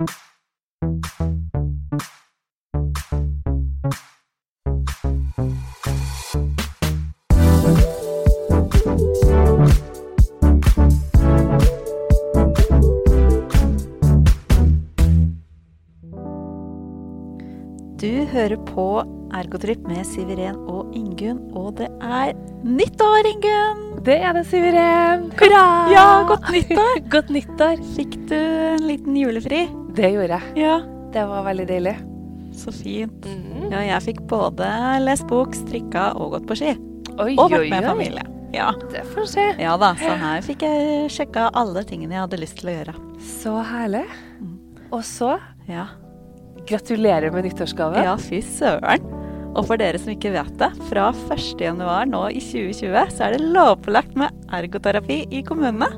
Du 0.00 0.06
hører 18.32 18.56
på 18.64 19.04
Ergotrip 19.36 19.84
med 19.84 20.06
Siveren 20.08 20.56
og 20.64 20.94
Ingunn, 20.96 21.52
og 21.52 21.76
det 21.76 21.90
er 22.00 22.32
nyttår, 22.64 23.28
Ingunn! 23.34 24.00
Det 24.06 24.16
er 24.16 24.32
det, 24.32 24.46
Siveren. 24.48 25.28
Hurra! 25.36 25.66
Ja, 25.92 26.06
godt 26.24 26.48
nyttår! 26.56 27.04
Godt 27.12 27.28
nyttår. 27.36 27.84
Fikk 27.98 28.16
du 28.32 28.38
en 28.38 28.88
liten 28.88 29.20
julefri? 29.20 29.66
Det 29.96 30.10
gjorde 30.14 30.36
jeg. 30.38 30.56
Ja. 30.62 30.76
Det 31.12 31.24
var 31.26 31.42
veldig 31.48 31.66
deilig. 31.68 31.96
Så 32.54 32.72
fint. 32.74 33.24
Mm. 33.26 33.70
Ja, 33.70 33.80
jeg 33.86 34.02
fikk 34.08 34.20
både 34.30 34.66
lest 35.04 35.26
bok, 35.30 35.54
strikka 35.54 36.10
og 36.18 36.32
gått 36.36 36.46
på 36.50 36.56
ski. 36.58 36.74
Oi, 37.20 37.34
Og 37.38 37.50
vært 37.50 37.70
med 37.70 37.82
oi. 37.84 37.88
familie. 37.88 38.24
Ja. 38.54 38.72
Det 38.90 39.04
får 39.12 39.20
vi 39.22 39.26
se. 39.30 39.44
ja 39.62 39.76
da, 39.78 39.92
så 39.98 40.10
her 40.18 40.42
fikk 40.42 40.62
jeg 40.66 41.10
sjekka 41.14 41.48
alle 41.54 41.84
tingene 41.86 42.16
jeg 42.16 42.24
hadde 42.24 42.40
lyst 42.42 42.58
til 42.58 42.70
å 42.72 42.74
gjøre. 42.78 42.94
Så 43.38 43.52
herlig. 43.70 44.04
Mm. 44.40 44.56
Og 44.90 45.02
så 45.06 45.36
Ja, 45.70 45.86
gratulerer 46.66 47.30
med 47.32 47.44
nyttårsgave. 47.46 48.02
ja 48.04 48.16
fy 48.18 48.40
søren. 48.42 49.06
Og 49.54 49.66
for 49.66 49.76
dere 49.76 49.98
som 49.98 50.12
ikke 50.12 50.30
vet 50.34 50.50
det, 50.58 50.70
fra 50.88 51.08
1. 51.30 51.58
januar 51.60 52.06
nå 52.06 52.24
i 52.30 52.38
2020 52.42 53.10
så 53.16 53.24
er 53.26 53.36
det 53.36 53.46
lovpålagt 53.54 54.14
med 54.18 54.30
ergoterapi 54.54 55.24
i 55.30 55.42
kommunene. 55.42 55.88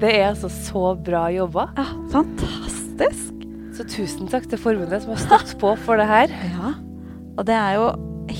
Det 0.00 0.10
er 0.16 0.30
altså 0.32 0.48
så 0.50 0.94
bra 0.98 1.26
jobba. 1.30 1.68
Ja, 1.76 1.84
fantastisk. 2.10 2.79
Så 3.76 3.86
tusen 3.88 4.28
takk 4.28 4.48
til 4.50 4.60
forbundet 4.60 5.02
som 5.04 5.14
har 5.14 5.22
stått 5.22 5.54
på 5.60 5.72
for 5.86 6.00
det 6.00 6.08
her. 6.10 6.32
Ja, 6.50 6.72
og 7.38 7.46
det 7.48 7.54
er 7.56 7.76
jo 7.78 7.84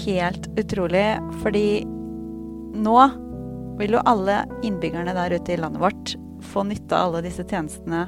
helt 0.05 0.49
utrolig, 0.61 1.05
fordi 1.41 1.83
nå 2.77 2.97
vil 3.81 3.95
jo 3.97 4.03
alle 4.05 4.43
innbyggerne 4.67 5.15
der 5.17 5.33
ute 5.39 5.55
i 5.55 5.61
landet 5.61 5.81
vårt 5.81 6.13
få 6.51 6.65
nytte 6.69 6.93
av 6.97 7.11
alle 7.15 7.23
disse 7.25 7.45
tjenestene 7.49 8.03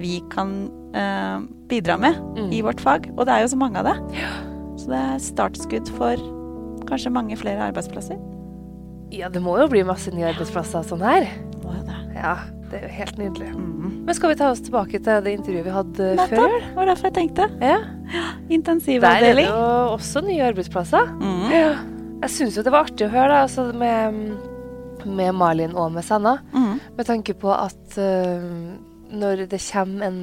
vi 0.00 0.18
kan 0.32 0.52
eh, 0.96 1.38
bidra 1.70 1.96
med 2.00 2.18
Mm. 2.36 2.50
i 2.52 2.60
vårt 2.62 2.80
fag. 2.80 3.08
Og 3.16 3.24
det 3.26 3.34
er 3.34 3.42
jo 3.46 3.50
så 3.54 3.58
mange 3.60 3.80
av 3.80 3.88
det. 3.88 3.96
Så 4.80 4.88
det 4.92 5.00
er 5.00 5.18
startskudd 5.24 5.88
for 5.96 6.20
kanskje 6.88 7.12
mange 7.12 7.36
flere 7.36 7.66
arbeidsplasser. 7.70 8.16
Ja, 9.12 9.28
det 9.28 9.42
må 9.42 9.56
jo 9.60 9.66
bli 9.68 9.82
masse 9.84 10.12
nye 10.14 10.28
arbeidsplasser 10.30 10.84
sånn 10.86 11.02
her. 11.04 11.26
Må 11.64 11.74
jo 11.74 11.82
det. 11.88 11.98
Ja, 12.16 12.36
det 12.70 12.78
er 12.78 12.86
jo 12.86 12.92
helt 12.94 13.18
nydelig. 13.18 13.48
Mm. 13.54 13.94
Men 14.06 14.16
skal 14.16 14.32
vi 14.32 14.36
ta 14.38 14.50
oss 14.52 14.62
tilbake 14.64 15.00
til 15.02 15.24
det 15.24 15.32
intervjuet 15.36 15.66
vi 15.66 15.72
hadde 15.74 16.10
Nettopp. 16.18 16.30
før 16.30 16.46
Nettopp. 16.46 16.68
Det 16.68 16.76
var 16.76 16.90
derfor 16.90 17.08
jeg 17.08 17.16
tenkte. 17.18 17.48
Ja. 17.60 17.78
ja 18.14 18.28
Intensivavdeling. 18.58 19.24
Der 19.24 19.30
er 19.30 19.40
det 19.40 19.48
jo 19.48 19.96
også 19.96 20.22
nye 20.26 20.46
arbeidsplasser. 20.50 21.10
Mm. 21.18 21.42
Ja. 21.54 21.72
Jeg 22.20 22.34
syns 22.36 22.58
jo 22.58 22.64
det 22.66 22.72
var 22.74 22.86
artig 22.86 23.08
å 23.08 23.12
høre, 23.12 23.28
da, 23.32 23.42
altså 23.46 23.66
med, 23.74 24.22
med 25.08 25.34
Malin 25.36 25.76
og 25.78 25.92
med 25.94 26.06
Sanna. 26.06 26.38
Mm. 26.52 26.78
Med 26.98 27.08
tanke 27.08 27.34
på 27.38 27.52
at 27.54 27.98
uh, 27.98 28.48
når 29.10 29.46
det 29.50 29.62
kommer 29.64 30.10
en 30.10 30.20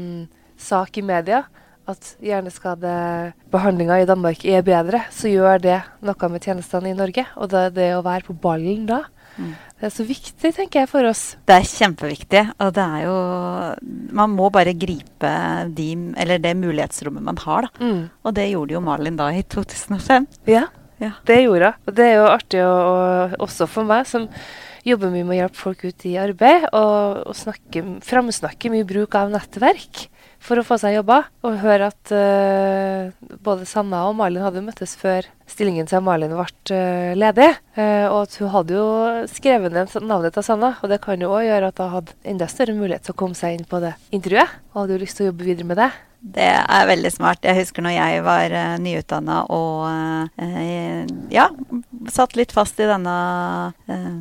sak 0.57 0.97
i 0.97 1.05
media 1.05 1.43
at 1.87 2.09
hjerneskadebehandlinga 2.23 4.01
i 4.01 4.07
Danmark 4.07 4.43
er 4.45 4.63
bedre, 4.67 5.05
så 5.13 5.31
gjør 5.31 5.61
det 5.63 5.77
noe 6.03 6.29
med 6.33 6.43
tjenestene 6.43 6.91
i 6.91 6.97
Norge. 6.97 7.23
Og 7.39 7.51
det, 7.53 7.63
det 7.77 7.93
å 7.95 8.03
være 8.05 8.27
på 8.27 8.35
ballen 8.43 8.83
da, 8.89 9.05
Mm. 9.37 9.51
det 9.79 9.85
er 9.85 9.93
så 9.93 10.05
viktig, 10.07 10.51
tenker 10.55 10.81
jeg, 10.81 10.89
for 10.89 11.05
oss. 11.05 11.23
Det 11.45 11.55
er 11.55 11.67
kjempeviktig, 11.69 12.41
og 12.63 12.73
det 12.73 12.83
er 12.83 13.03
jo 13.05 13.17
Man 14.17 14.33
må 14.33 14.49
bare 14.53 14.73
gripe 14.73 15.31
de, 15.77 15.87
eller 16.17 16.39
det 16.41 16.55
mulighetsrommet 16.57 17.23
man 17.23 17.37
har, 17.43 17.67
da. 17.67 17.85
Mm. 17.85 18.01
Og 18.25 18.33
det 18.33 18.47
gjorde 18.51 18.73
jo 18.77 18.81
Malin 18.81 19.19
da 19.19 19.29
i 19.33 19.43
2005. 19.43 20.27
Ja, 20.49 20.65
Ja. 20.99 21.11
det 21.29 21.43
gjorde 21.43 21.73
hun. 21.75 21.83
Og 21.87 21.93
det 21.99 22.05
er 22.09 22.15
jo 22.17 22.25
artig 22.31 22.61
å, 22.65 22.73
å, 22.73 23.35
også 23.45 23.67
for 23.69 23.85
meg, 23.85 24.07
som 24.09 24.27
jobber 24.87 25.11
mye 25.13 25.25
med 25.27 25.35
å 25.35 25.39
hjelpe 25.43 25.59
folk 25.61 25.83
ut 25.85 26.05
i 26.09 26.15
arbeid, 26.17 26.65
og, 26.73 27.27
og 27.27 27.35
snakke, 27.37 27.83
framsnakke 28.01 28.71
mye 28.73 28.87
bruk 28.87 29.13
av 29.19 29.29
nettverk 29.29 30.07
for 30.43 30.59
å 30.59 30.65
få 30.65 30.77
seg 30.81 30.97
jobber. 30.97 31.27
Og 31.45 31.59
høre 31.61 31.89
at 31.91 32.13
uh, 32.13 33.11
både 33.43 33.67
Sanna 33.69 34.05
og 34.07 34.15
Malin 34.19 34.45
hadde 34.45 34.63
møttes 34.65 34.95
før 34.99 35.27
stillingen 35.47 35.87
til 35.87 36.03
Malin 36.03 36.33
ble 36.35 36.47
eh, 36.75 37.13
ledig. 37.17 37.49
Uh, 37.77 38.07
og 38.11 38.19
at 38.25 38.39
hun 38.41 38.51
hadde 38.53 38.75
jo 38.77 38.87
skrevet 39.31 39.75
ned 39.75 39.93
navnet 40.03 40.35
til 40.35 40.45
Sanna, 40.45 40.75
og 40.81 40.91
det 40.91 41.01
kan 41.03 41.21
jo 41.23 41.31
òg 41.35 41.47
gjøre 41.47 41.71
at 41.71 41.83
hun 41.83 41.95
hadde 41.95 42.17
enda 42.27 42.49
større 42.51 42.75
mulighet 42.77 43.07
til 43.07 43.15
å 43.15 43.21
komme 43.23 43.37
seg 43.37 43.57
inn 43.57 43.69
på 43.69 43.81
det 43.83 43.95
intervjuet. 44.11 44.59
Og 44.73 44.83
hadde 44.83 44.97
jo 44.97 45.05
lyst 45.05 45.19
til 45.19 45.27
å 45.27 45.31
jobbe 45.31 45.47
videre 45.47 45.71
med 45.71 45.81
det. 45.81 45.91
Det 46.17 46.47
er 46.49 46.87
veldig 46.89 47.11
smart. 47.13 47.45
Jeg 47.45 47.59
husker 47.59 47.85
når 47.85 47.93
jeg 47.93 48.21
var 48.25 48.53
uh, 48.55 48.77
nyutdanna 48.81 49.43
og 49.53 49.85
uh, 49.85 51.03
ja, 51.31 51.45
satt 52.11 52.35
litt 52.39 52.55
fast 52.55 52.79
i 52.81 52.87
denne 52.89 53.17
uh, 53.69 54.15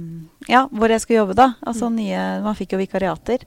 Ja, 0.46 0.66
hvor 0.70 0.92
jeg 0.92 1.02
skulle 1.02 1.22
jobbe, 1.22 1.38
da. 1.38 1.54
Altså 1.66 1.88
nye 1.90 2.42
Man 2.44 2.58
fikk 2.58 2.76
jo 2.76 2.82
vikariater. 2.82 3.42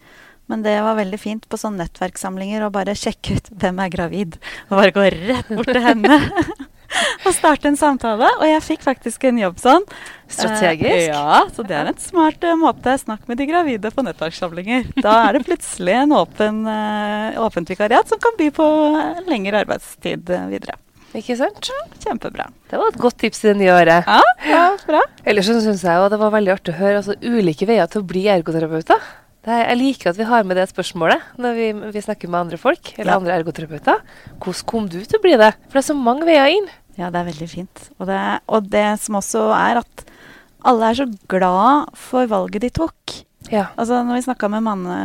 Men 0.50 0.66
det 0.66 0.80
var 0.82 0.98
veldig 0.98 1.20
fint 1.22 1.46
på 1.46 1.60
sånne 1.62 1.86
nettverkssamlinger 1.86 2.66
å 2.66 2.74
bare 2.74 2.98
sjekke 2.98 3.38
ut 3.38 3.52
hvem 3.62 3.80
er 3.86 3.94
gravid. 3.94 4.40
Og 4.70 4.80
bare 4.80 4.96
gå 4.96 5.06
rett 5.14 5.52
bort 5.54 5.70
til 5.70 5.84
henne. 5.84 6.18
og 7.28 7.36
starte 7.36 7.70
en 7.70 7.78
samtale. 7.78 8.28
Og 8.40 8.46
jeg 8.50 8.64
fikk 8.66 8.84
faktisk 8.86 9.28
en 9.30 9.40
jobb 9.44 9.62
sånn. 9.62 9.86
Strategisk. 10.30 10.90
Eh, 10.90 11.08
ja, 11.12 11.44
så 11.54 11.66
det 11.68 11.78
er 11.78 11.92
en 11.92 12.02
smart 12.02 12.44
uh, 12.46 12.56
måte. 12.60 12.98
Snakk 13.02 13.30
med 13.30 13.40
de 13.42 13.50
gravide 13.50 13.94
på 13.94 14.06
nettverkssamlinger. 14.06 14.90
Da 15.06 15.16
er 15.28 15.38
det 15.38 15.46
plutselig 15.48 15.96
en 16.02 16.18
åpen, 16.18 16.62
uh, 16.66 17.40
åpent 17.46 17.70
vikariat 17.70 18.10
som 18.10 18.22
kan 18.22 18.38
by 18.40 18.50
på 18.56 18.68
eh, 18.90 19.24
lengre 19.30 19.64
arbeidstid 19.64 20.34
uh, 20.34 20.50
videre. 20.52 20.80
Ikke 21.18 21.38
sant? 21.38 21.72
Kjempebra. 22.04 22.50
Det 22.70 22.78
var 22.78 22.92
et 22.92 23.00
godt 23.02 23.18
tips 23.22 23.42
i 23.46 23.52
det 23.52 23.56
nye 23.64 23.74
året. 23.74 24.06
Ja, 24.10 24.36
ja 24.46 24.66
bra. 24.86 25.02
Ellers 25.26 25.50
så 25.50 25.58
syns 25.64 25.82
jeg 25.86 25.98
jo 25.98 26.12
det 26.12 26.20
var 26.22 26.36
veldig 26.36 26.54
artig 26.54 26.76
å 26.76 26.82
høre 26.82 27.02
altså, 27.02 27.18
ulike 27.22 27.66
veier 27.70 27.90
til 27.90 28.04
å 28.04 28.10
bli 28.10 28.28
ergoterapeuter. 28.30 29.10
Jeg 29.50 29.78
liker 29.80 30.10
at 30.12 30.18
vi 30.20 30.28
har 30.30 30.44
med 30.48 30.58
det 30.60 30.68
spørsmålet 30.72 31.22
når 31.42 31.56
vi, 31.58 31.68
vi 31.96 32.02
snakker 32.06 32.30
med 32.30 32.40
andre 32.46 32.58
folk, 32.62 32.94
eller 32.98 33.12
Ja. 33.14 33.18
andre 33.20 33.36
ergoterapeuter. 33.40 34.02
Hvordan 34.40 34.66
kom 34.66 34.88
du 34.90 35.00
til 35.04 35.20
å 35.20 35.24
bli 35.24 35.36
det? 35.38 35.54
For 35.70 35.80
det 35.80 35.84
er 35.84 35.94
så 35.94 35.98
mange 35.98 36.26
veier 36.28 36.52
inn. 36.54 36.68
Ja, 37.00 37.10
det 37.10 37.22
er 37.22 37.30
veldig 37.32 37.50
fint. 37.50 37.90
Og 38.00 38.08
det, 38.10 38.20
og 38.48 38.70
det 38.70 38.88
som 39.00 39.16
også 39.16 39.46
er 39.56 39.80
at 39.84 40.06
alle 40.68 40.90
er 40.92 40.98
så 41.00 41.08
glad 41.32 41.94
for 41.96 42.28
valget 42.28 42.62
de 42.66 42.70
tok. 42.70 43.16
Ja. 43.50 43.70
Altså 43.80 44.04
Når 44.04 44.20
vi 44.20 44.26
snakka 44.28 44.50
med 44.52 44.64
Manne, 44.66 44.98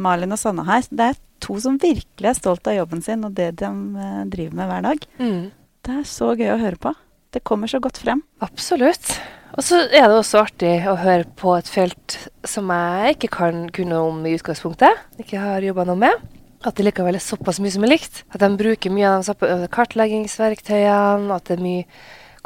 Malin 0.00 0.32
og 0.32 0.38
Sanne 0.40 0.64
her, 0.64 0.82
det 0.90 1.10
er 1.12 1.20
to 1.44 1.58
som 1.60 1.76
virkelig 1.78 2.30
er 2.30 2.38
stolt 2.38 2.66
av 2.70 2.74
jobben 2.78 3.02
sin 3.04 3.24
og 3.26 3.34
det 3.34 3.50
de 3.60 3.66
eh, 3.66 4.24
driver 4.32 4.54
med 4.56 4.70
hver 4.70 4.82
dag. 4.88 5.06
Mm. 5.20 5.50
Det 5.84 5.98
er 6.00 6.04
så 6.08 6.32
gøy 6.38 6.52
å 6.54 6.60
høre 6.62 6.78
på. 6.80 6.94
Det 7.32 7.42
kommer 7.44 7.68
så 7.68 7.80
godt 7.82 7.98
frem. 7.98 8.22
Absolutt. 8.40 9.18
Og 9.52 9.64
så 9.64 9.82
er 9.84 10.06
det 10.08 10.16
også 10.16 10.40
artig 10.46 10.76
å 10.88 10.94
høre 10.96 11.26
på 11.36 11.52
et 11.58 11.68
felt 11.68 12.16
som 12.48 12.70
jeg 12.72 13.16
ikke 13.18 13.28
kan 13.34 13.66
kunne 13.74 13.98
om 14.00 14.22
i 14.24 14.32
utgangspunktet. 14.38 15.02
Ikke 15.20 15.42
har 15.42 15.64
jobba 15.64 15.84
noe 15.90 16.00
med. 16.00 16.22
At 16.64 16.78
det 16.78 16.86
likevel 16.86 17.18
er 17.18 17.24
såpass 17.24 17.58
mye 17.60 17.74
som 17.74 17.84
er 17.84 17.92
likt. 17.92 18.22
At 18.32 18.40
de 18.40 18.48
bruker 18.56 18.94
mye 18.94 19.10
av 19.10 19.26
de 19.28 19.68
kartleggingsverktøyene. 19.74 21.28
At 21.36 21.50
det 21.50 21.58
er 21.58 21.64
mye 21.66 21.84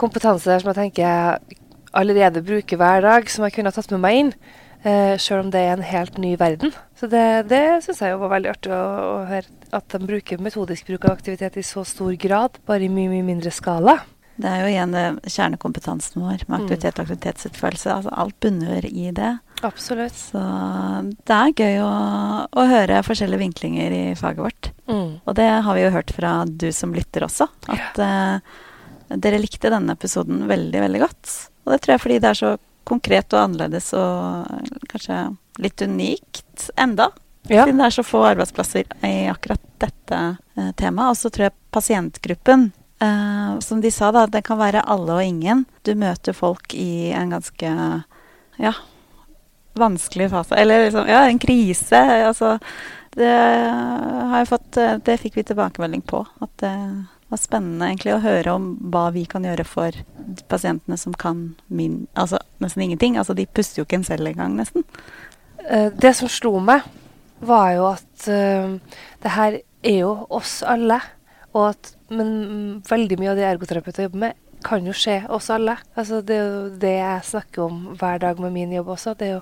kompetanse 0.00 0.50
der 0.50 0.64
som 0.64 0.72
jeg 0.72 0.80
tenker 0.80 1.06
jeg 1.06 1.60
allerede 1.96 2.42
bruker 2.44 2.80
hver 2.80 3.04
dag, 3.04 3.30
som 3.30 3.46
jeg 3.46 3.54
kunne 3.54 3.70
ha 3.70 3.76
tatt 3.76 3.94
med 3.94 4.02
meg 4.02 4.18
inn. 4.20 4.32
Eh, 4.86 5.14
Sjøl 5.22 5.44
om 5.44 5.52
det 5.54 5.62
er 5.62 5.76
en 5.76 5.86
helt 5.86 6.18
ny 6.20 6.34
verden. 6.40 6.74
Så 6.98 7.08
det, 7.12 7.22
det 7.52 7.62
syns 7.86 8.02
jeg 8.02 8.18
var 8.18 8.34
veldig 8.34 8.50
artig 8.50 8.74
å, 8.74 8.82
å 9.14 9.22
høre. 9.30 9.46
At 9.76 9.88
de 9.94 10.02
bruker 10.10 10.42
metodisk 10.42 10.90
bruk 10.90 11.06
av 11.06 11.16
aktivitet 11.16 11.56
i 11.60 11.64
så 11.66 11.86
stor 11.86 12.12
grad, 12.20 12.58
bare 12.66 12.86
i 12.86 12.90
mye, 12.92 13.12
mye 13.14 13.30
mindre 13.30 13.54
skala. 13.54 14.00
Det 14.36 14.48
er 14.50 14.62
jo 14.62 14.68
igjen 14.68 14.92
det 14.92 15.32
kjernekompetansen 15.32 16.20
vår 16.20 16.44
med 16.46 16.58
aktivitet 16.58 16.98
og 16.98 17.06
aktivitetsutførelse. 17.06 17.94
Altså 17.94 18.12
alt 18.12 18.36
bunner 18.44 18.86
i 18.88 19.08
det. 19.16 19.32
Absolutt. 19.64 20.16
Så 20.16 20.42
det 21.26 21.38
er 21.38 21.54
gøy 21.56 21.80
å, 21.80 21.92
å 22.44 22.66
høre 22.68 23.02
forskjellige 23.06 23.42
vinklinger 23.46 23.96
i 23.96 24.04
faget 24.18 24.44
vårt. 24.44 24.70
Mm. 24.90 25.10
Og 25.24 25.36
det 25.38 25.48
har 25.66 25.78
vi 25.78 25.86
jo 25.86 25.94
hørt 25.94 26.12
fra 26.12 26.36
du 26.46 26.68
som 26.76 26.92
lytter 26.96 27.24
også. 27.24 27.48
At 27.72 28.00
eh, 28.04 28.54
dere 29.16 29.40
likte 29.40 29.72
denne 29.72 29.96
episoden 29.96 30.44
veldig, 30.50 30.84
veldig 30.84 31.04
godt. 31.06 31.36
Og 31.64 31.74
det 31.74 31.82
tror 31.82 31.96
jeg 31.96 32.04
fordi 32.04 32.22
det 32.22 32.32
er 32.32 32.40
så 32.44 32.56
konkret 32.86 33.32
og 33.34 33.42
annerledes 33.42 33.90
og 33.98 34.82
kanskje 34.92 35.22
litt 35.64 35.82
unikt 35.82 36.68
enda. 36.78 37.10
Ja. 37.48 37.64
Siden 37.64 37.80
det 37.80 37.88
er 37.88 37.94
så 37.94 38.04
få 38.06 38.22
arbeidsplasser 38.26 38.86
i 39.06 39.28
akkurat 39.30 39.62
dette 39.82 40.18
uh, 40.36 40.70
temaet. 40.78 41.14
Og 41.14 41.18
så 41.18 41.30
tror 41.32 41.48
jeg 41.48 41.58
pasientgruppen 41.74 42.70
eh, 43.00 43.58
som 43.64 43.80
de 43.80 43.90
sa, 43.90 44.10
da, 44.14 44.26
det 44.30 44.44
kan 44.46 44.60
være 44.60 44.84
alle 44.86 45.16
og 45.18 45.24
ingen. 45.24 45.64
Du 45.86 45.94
møter 45.98 46.36
folk 46.36 46.74
i 46.74 47.12
en 47.16 47.34
ganske 47.34 47.72
ja, 48.62 48.72
vanskelig 49.76 50.30
fase. 50.30 50.54
Eller 50.54 50.84
liksom, 50.84 51.08
ja, 51.08 51.24
en 51.26 51.38
krise. 51.38 52.00
Altså, 52.28 52.56
det 53.16 53.32
har 53.32 54.38
jeg 54.42 54.48
fått 54.50 54.76
eh, 54.80 54.96
Det 55.04 55.20
fikk 55.22 55.38
vi 55.40 55.46
tilbakemelding 55.50 56.02
på. 56.08 56.24
At 56.44 56.52
det 56.62 56.74
var 57.28 57.40
spennende 57.42 57.88
egentlig 57.90 58.14
å 58.14 58.22
høre 58.22 58.54
om 58.54 58.68
hva 58.92 59.08
vi 59.14 59.24
kan 59.26 59.46
gjøre 59.46 59.66
for 59.66 59.96
pasientene 60.50 60.98
som 61.00 61.14
kan 61.14 61.48
min, 61.66 62.04
altså, 62.14 62.38
nesten 62.62 62.86
ingenting. 62.86 63.18
Altså, 63.18 63.34
de 63.34 63.48
puster 63.48 63.82
jo 63.82 63.86
ikke 63.88 64.00
en 64.00 64.06
selv 64.06 64.30
engang, 64.30 64.54
nesten. 64.58 64.86
Eh, 65.66 65.90
det 65.90 66.14
som 66.18 66.30
slo 66.30 66.58
meg, 66.62 66.86
var 67.46 67.72
jo 67.74 67.82
at 67.90 68.28
uh, 68.32 68.76
det 69.20 69.32
her 69.34 69.58
er 69.84 69.98
jo 69.98 70.12
oss 70.32 70.62
alle. 70.64 71.02
At, 71.64 71.94
men 72.12 72.82
veldig 72.88 73.18
mye 73.20 73.32
av 73.32 73.38
det 73.38 73.46
ergoterapeuter 73.48 74.06
jobber 74.06 74.22
med, 74.26 74.42
kan 74.66 74.86
jo 74.86 74.94
skje 74.96 75.20
oss 75.32 75.48
alle. 75.54 75.76
Altså, 75.94 76.20
det 76.26 76.36
er 76.36 76.46
jo 76.46 76.68
det 76.82 76.94
jeg 76.98 77.26
snakker 77.30 77.66
om 77.66 77.82
hver 78.00 78.22
dag 78.24 78.40
med 78.42 78.54
min 78.54 78.72
jobb 78.74 78.94
også. 78.96 79.14
Jo 79.24 79.40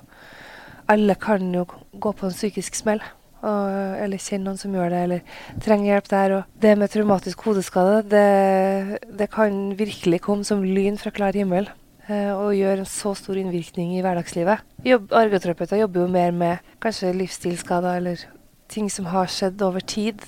Alle 0.87 1.15
kan 1.15 1.47
jo 1.53 1.65
gå 1.93 2.11
på 2.13 2.27
en 2.27 2.35
psykisk 2.35 2.75
smell. 2.77 3.01
Og, 3.45 3.71
eller 4.01 4.21
kjenne 4.21 4.47
noen 4.47 4.57
som 4.57 4.73
gjør 4.73 4.89
det, 4.89 4.99
eller 5.05 5.59
trenger 5.61 5.91
hjelp 5.91 6.07
der. 6.09 6.35
Og 6.37 6.61
det 6.61 6.77
med 6.77 6.93
traumatisk 6.93 7.41
hodeskade, 7.45 8.03
det, 8.09 8.99
det 9.19 9.29
kan 9.33 9.75
virkelig 9.77 10.21
komme 10.25 10.45
som 10.47 10.63
lyn 10.65 10.97
fra 11.01 11.13
klar 11.13 11.33
himmel. 11.37 11.69
eh, 12.07 12.31
og 12.33 12.55
gjøre 12.57 12.83
en 12.83 12.89
så 12.89 13.13
stor 13.17 13.37
innvirkning 13.41 13.95
i 13.97 14.01
hverdagslivet. 14.05 14.63
Jobb, 14.85 15.11
ergoterapeuter 15.13 15.81
jobber 15.81 16.05
jo 16.05 16.07
mer 16.13 16.33
med 16.35 16.73
kanskje 16.83 17.13
livsstilsskader 17.17 18.01
eller 18.01 18.25
ting 18.69 18.89
som 18.93 19.09
har 19.09 19.29
skjedd 19.31 19.61
over 19.65 19.81
tid, 19.81 20.21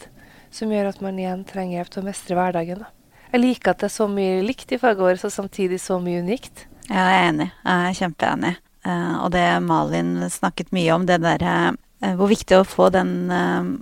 som 0.54 0.72
gjør 0.72 0.92
at 0.92 1.02
man 1.04 1.20
igjen 1.20 1.44
trenger 1.48 1.80
hjelp 1.80 1.92
til 1.94 2.04
å 2.04 2.08
mestre 2.08 2.38
hverdagen. 2.38 2.84
Da. 2.84 2.92
Jeg 3.34 3.44
liker 3.44 3.74
at 3.74 3.84
det 3.84 3.90
er 3.90 3.96
så 3.98 4.08
mye 4.12 4.40
likt 4.46 4.72
i 4.72 4.80
faget 4.82 5.04
vårt, 5.04 5.26
og 5.28 5.34
samtidig 5.34 5.80
så 5.84 6.00
mye 6.04 6.24
unikt. 6.24 6.68
Ja, 6.88 7.04
jeg 7.04 7.18
er 7.18 7.30
enig. 7.32 7.50
Jeg 7.66 7.90
er 7.90 7.98
kjempeenig. 8.00 8.54
Eh, 8.88 9.16
og 9.20 9.32
det 9.36 9.46
Malin 9.66 10.14
snakket 10.32 10.72
mye 10.76 10.94
om, 10.96 11.08
det 11.10 11.20
derre 11.24 11.56
eh, 12.00 12.14
Hvor 12.16 12.30
viktig 12.32 12.62
å 12.62 12.68
få 12.68 12.88
den 12.94 13.12
eh, 13.34 13.74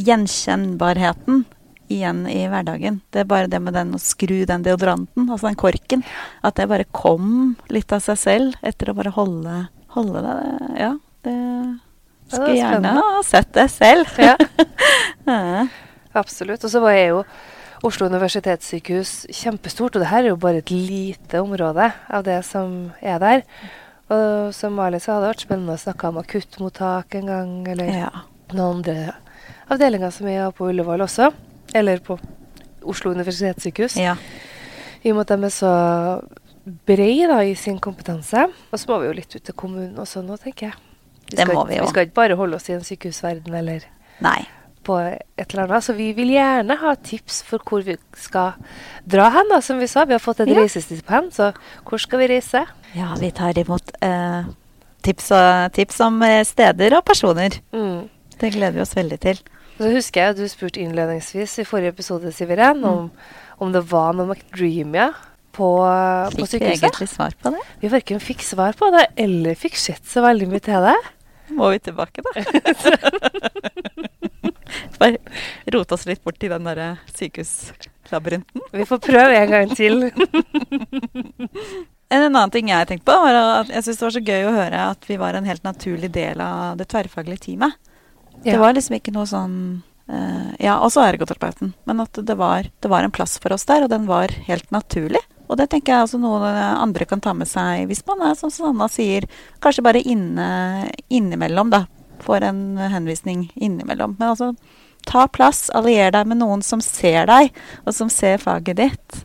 gjenkjennbarheten 0.00 1.44
igjen 1.92 2.24
i 2.30 2.46
hverdagen. 2.48 3.02
Det 3.12 3.22
er 3.22 3.28
bare 3.28 3.50
det 3.50 3.60
med 3.60 3.76
den 3.76 3.92
å 3.94 4.00
skru 4.00 4.44
den 4.48 4.64
deodoranten, 4.64 5.28
altså 5.28 5.50
den 5.50 5.60
korken, 5.60 6.04
at 6.40 6.56
det 6.56 6.68
bare 6.70 6.88
kom 6.96 7.54
litt 7.68 7.92
av 7.92 8.00
seg 8.04 8.20
selv 8.20 8.64
etter 8.64 8.90
å 8.90 8.96
bare 8.96 9.12
holde, 9.14 9.66
holde 9.96 10.24
det. 10.24 10.36
Ja, 10.80 10.92
det 11.28 11.34
Ja, 12.24 12.30
det 12.30 12.38
skulle 12.38 12.54
ja, 12.56 12.68
gjerne 12.72 12.92
ha 12.96 13.22
sett 13.26 13.50
det 13.52 13.68
selv. 13.68 14.14
Ja, 14.16 14.36
Ja. 15.28 15.66
Absolutt. 16.18 16.64
Og 16.64 16.72
så 16.72 16.82
var 16.82 16.96
jeg 16.96 17.12
jo 17.12 17.22
Oslo 17.84 18.08
universitetssykehus 18.08 19.26
kjempestort, 19.34 19.96
og 19.96 20.04
det 20.04 20.08
her 20.08 20.22
er 20.22 20.30
jo 20.32 20.40
bare 20.40 20.62
et 20.62 20.70
lite 20.72 21.42
område 21.44 21.90
av 22.08 22.24
det 22.24 22.38
som 22.48 22.94
er 23.04 23.18
der. 23.20 23.42
Og 24.14 24.54
som 24.56 24.76
Mali 24.76 25.00
sa, 25.00 25.16
hadde 25.16 25.26
det 25.26 25.32
vært 25.34 25.44
spennende 25.44 25.76
å 25.76 25.82
snakke 25.82 26.08
om 26.08 26.20
akuttmottak 26.20 27.18
en 27.20 27.28
gang, 27.28 27.52
eller 27.74 27.92
ja. 27.92 28.08
noen 28.54 28.80
andre 28.80 29.12
avdelinger 29.72 30.12
som 30.12 30.28
er 30.32 30.48
på 30.56 30.70
Ullevål 30.70 31.04
også. 31.04 31.30
Eller 31.76 32.00
på 32.04 32.18
Oslo 32.84 33.12
universitetssykehus. 33.16 33.98
ja. 34.00 34.16
I 35.04 35.12
og 35.12 35.18
med 35.18 35.26
at 35.26 35.36
de 35.36 35.44
er 35.44 35.52
så 35.52 35.70
brede 36.88 37.28
da, 37.28 37.42
i 37.44 37.54
sin 37.54 37.76
kompetanse. 37.78 38.46
Og 38.72 38.80
så 38.80 38.88
må 38.88 39.02
vi 39.02 39.10
jo 39.10 39.16
litt 39.18 39.34
ut 39.36 39.44
til 39.44 39.56
kommunen 39.56 39.98
også 40.00 40.22
nå, 40.24 40.38
tenker 40.40 40.70
jeg. 40.70 40.78
Det 41.28 41.44
skal, 41.44 41.60
vi. 41.68 41.76
Vi 41.80 41.88
skal 41.90 42.06
ikke 42.06 42.16
bare 42.16 42.36
holde 42.40 42.56
oss 42.56 42.70
i 42.70 42.76
en 42.76 42.84
sykehusverden 42.84 43.56
eller 43.56 43.84
Nei. 44.24 44.38
På 44.84 44.96
et 45.02 45.44
eller 45.54 45.64
annet. 45.66 45.84
Så 45.86 45.94
vi 45.96 46.10
vil 46.16 46.30
gjerne 46.34 46.76
ha 46.80 46.94
tips 47.00 47.42
for 47.48 47.58
hvor 47.64 47.82
vi 47.86 47.96
skal 48.20 48.52
dra 49.08 49.30
hen. 49.34 49.48
da, 49.52 49.60
Som 49.64 49.80
vi 49.82 49.88
sa, 49.90 50.04
vi 50.04 50.12
har 50.16 50.22
fått 50.22 50.40
et 50.44 50.48
Ja. 50.52 50.60
reisestipend, 50.60 51.32
så 51.32 51.52
hvor 51.84 51.98
skal 52.02 52.18
vi 52.24 52.28
reise? 52.34 52.64
Ja, 52.94 53.14
vi 53.18 53.30
tar 53.34 53.56
imot 53.58 53.90
eh, 54.02 54.44
tips, 55.02 55.30
og, 55.32 55.72
tips 55.74 56.00
om 56.00 56.22
eh, 56.22 56.44
steder 56.44 56.96
og 56.98 57.04
personer. 57.04 57.58
Mm. 57.72 58.08
Det 58.38 58.52
gleder 58.52 58.72
vi 58.78 58.80
oss 58.84 58.94
veldig 58.96 59.18
til. 59.20 59.40
Så 59.78 59.90
husker 59.90 60.20
jeg 60.22 60.30
at 60.30 60.36
du 60.38 60.46
spurte 60.48 60.80
innledningsvis 60.80 61.58
i 61.58 61.64
forrige 61.66 61.88
episode, 61.96 62.30
Siveren, 62.32 62.78
Mm. 62.78 62.84
om, 62.84 63.10
om 63.58 63.72
det 63.72 63.82
var 63.90 64.12
noe 64.14 64.26
McDreamia 64.34 65.08
på, 65.54 65.66
på 66.34 66.46
Fikk 66.46 66.60
vi 66.62 66.70
egentlig 66.76 67.08
svar 67.10 67.34
på 67.42 67.50
det? 67.54 67.60
Vi 67.82 67.88
verken 67.90 68.20
fikk 68.22 68.42
svar 68.42 68.72
på 68.78 68.90
det, 68.94 69.08
eller 69.16 69.54
fikk 69.58 69.76
sett 69.78 70.04
så 70.06 70.22
veldig 70.22 70.48
mye 70.50 70.62
til 70.62 70.86
det. 70.86 70.94
Må 71.54 71.70
vi 71.74 71.78
tilbake, 71.78 72.22
da? 72.24 72.30
Bare 75.00 75.18
rote 75.74 75.96
oss 75.96 76.06
litt 76.08 76.22
bort 76.24 76.42
i 76.44 76.50
den 76.52 76.68
derre 76.68 76.94
sykehuslabyrinten. 77.14 78.68
Vi 78.72 78.86
får 78.88 79.02
prøve 79.04 79.40
en 79.40 79.52
gang 79.56 79.74
til. 79.74 80.06
En 82.14 82.22
annen 82.28 82.52
ting 82.52 82.68
jeg 82.70 82.86
tenkte 82.86 83.08
på, 83.08 83.16
var 83.24 83.36
at 83.64 83.70
jeg 83.72 83.86
syns 83.86 83.98
det 83.98 84.04
var 84.04 84.14
så 84.14 84.20
gøy 84.22 84.44
å 84.46 84.54
høre 84.54 84.82
at 84.92 85.06
vi 85.08 85.16
var 85.18 85.34
en 85.34 85.48
helt 85.48 85.64
naturlig 85.66 86.12
del 86.14 86.38
av 86.44 86.76
det 86.78 86.86
tverrfaglige 86.92 87.46
teamet. 87.48 87.74
Det 88.44 88.58
var 88.60 88.74
liksom 88.76 88.98
ikke 88.98 89.14
noe 89.14 89.26
sånn 89.26 89.56
uh, 90.12 90.50
Ja, 90.60 90.76
også 90.84 91.02
ergoterapeuten, 91.02 91.72
men 91.88 92.02
at 92.04 92.20
det 92.28 92.36
var, 92.38 92.68
det 92.68 92.90
var 92.92 93.06
en 93.06 93.14
plass 93.14 93.38
for 93.42 93.56
oss 93.56 93.64
der, 93.66 93.86
og 93.86 93.90
den 93.90 94.06
var 94.06 94.34
helt 94.46 94.68
naturlig. 94.74 95.22
Og 95.48 95.58
det 95.60 95.68
tenker 95.72 95.94
jeg 95.94 96.06
også 96.06 96.20
noe 96.20 96.52
andre 96.76 97.08
kan 97.08 97.22
ta 97.24 97.34
med 97.36 97.48
seg 97.50 97.88
hvis 97.90 98.04
man 98.08 98.22
er, 98.28 98.36
som 98.38 98.52
Sanna 98.52 98.88
sier, 98.92 99.26
kanskje 99.64 99.84
bare 99.84 100.04
inne, 100.04 100.46
innimellom, 101.08 101.72
da. 101.72 101.84
Får 102.24 102.46
en 102.46 102.62
henvisning 102.78 103.48
innimellom. 103.56 104.14
Men 104.20 104.30
altså, 104.30 104.52
ta 105.08 105.26
plass, 105.30 105.66
allier 105.76 106.12
deg 106.14 106.28
med 106.30 106.40
noen 106.40 106.64
som 106.64 106.82
ser 106.84 107.28
deg, 107.30 107.52
og 107.84 107.96
som 107.96 108.10
ser 108.12 108.42
faget 108.42 108.80
ditt. 108.80 109.20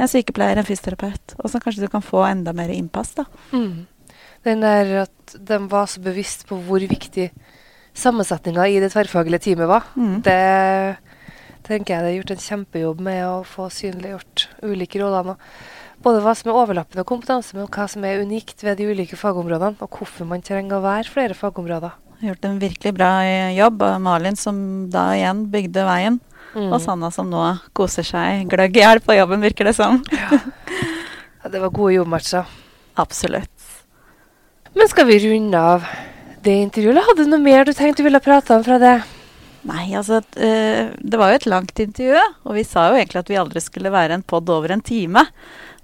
En 0.00 0.08
sykepleier, 0.08 0.58
en 0.58 0.66
fysioterapeut. 0.66 1.36
Og 1.40 1.50
så 1.52 1.60
kanskje 1.60 1.84
du 1.84 1.92
kan 1.92 2.04
få 2.04 2.24
enda 2.28 2.54
mer 2.56 2.72
innpass, 2.72 3.14
da. 3.18 3.26
Mm. 3.52 3.86
Den 4.46 4.62
der 4.64 4.94
at 5.04 5.34
de 5.36 5.58
var 5.70 5.90
så 5.92 6.00
bevisst 6.00 6.46
på 6.48 6.56
hvor 6.64 6.80
viktig 6.80 7.28
sammensetninga 7.96 8.66
i 8.70 8.80
det 8.80 8.92
tverrfaglige 8.94 9.44
teamet 9.50 9.68
var. 9.68 9.90
Mm. 9.96 10.20
Det 10.24 10.40
tenker 11.66 11.94
jeg 11.94 12.04
det 12.04 12.10
er 12.10 12.18
gjort 12.18 12.34
en 12.34 12.46
kjempejobb 12.46 13.04
med 13.04 13.20
å 13.26 13.36
få 13.46 13.68
synliggjort 13.74 14.46
ulike 14.64 15.02
roller. 15.02 15.36
Både 16.00 16.22
hva 16.24 16.32
som 16.36 16.48
er 16.48 16.56
overlappende 16.56 17.04
kompetanse, 17.08 17.52
men 17.56 17.68
hva 17.68 17.84
som 17.90 18.04
er 18.08 18.22
unikt 18.24 18.64
ved 18.64 18.80
de 18.80 18.88
ulike 18.88 19.18
fagområdene, 19.20 19.76
og 19.84 19.98
hvorfor 19.98 20.28
man 20.28 20.44
trenger 20.44 20.78
å 20.78 20.84
være 20.86 21.12
flere 21.12 21.36
fagområder. 21.36 21.98
Gjort 22.20 22.44
en 22.44 22.58
virkelig 22.60 22.92
bra 22.96 23.10
eh, 23.24 23.54
jobb. 23.56 23.82
Og 23.86 24.00
Malin 24.04 24.36
som 24.36 24.58
da 24.92 25.10
igjen 25.16 25.46
bygde 25.52 25.86
veien. 25.88 26.18
Mm. 26.54 26.68
Og 26.72 26.80
Sanna 26.82 27.12
som 27.14 27.28
nå 27.30 27.44
koser 27.78 28.06
seg 28.06 28.48
gløgg 28.50 28.76
i 28.76 28.82
hjel 28.82 29.00
på 29.04 29.14
jobben, 29.14 29.42
virker 29.44 29.70
det 29.70 29.76
som. 29.78 30.00
Ja, 31.40 31.48
det 31.48 31.62
var 31.62 31.70
gode 31.72 31.94
jobbmatcher. 31.94 32.48
Absolutt. 33.00 33.68
Men 34.74 34.90
skal 34.90 35.06
vi 35.08 35.18
runde 35.24 35.60
av 35.60 35.86
det 36.44 36.56
intervjuet, 36.66 36.92
eller 36.92 37.06
hadde 37.06 37.24
du 37.24 37.30
noe 37.32 37.42
mer 37.42 37.64
du 37.64 37.72
tenkte 37.76 38.02
du 38.02 38.06
ville 38.08 38.20
prate 38.24 38.54
om 38.56 38.64
fra 38.66 38.78
det? 38.80 38.96
Nei, 39.68 39.90
altså 39.98 40.22
eh, 40.40 40.88
Det 40.96 41.18
var 41.20 41.32
jo 41.32 41.38
et 41.40 41.48
langt 41.52 41.80
intervju, 41.82 42.20
og 42.48 42.54
vi 42.56 42.64
sa 42.64 42.86
jo 42.88 42.96
egentlig 42.98 43.20
at 43.20 43.30
vi 43.32 43.38
aldri 43.40 43.60
skulle 43.60 43.92
være 43.92 44.16
en 44.16 44.24
pod 44.24 44.48
over 44.52 44.72
en 44.72 44.84
time. 44.84 45.24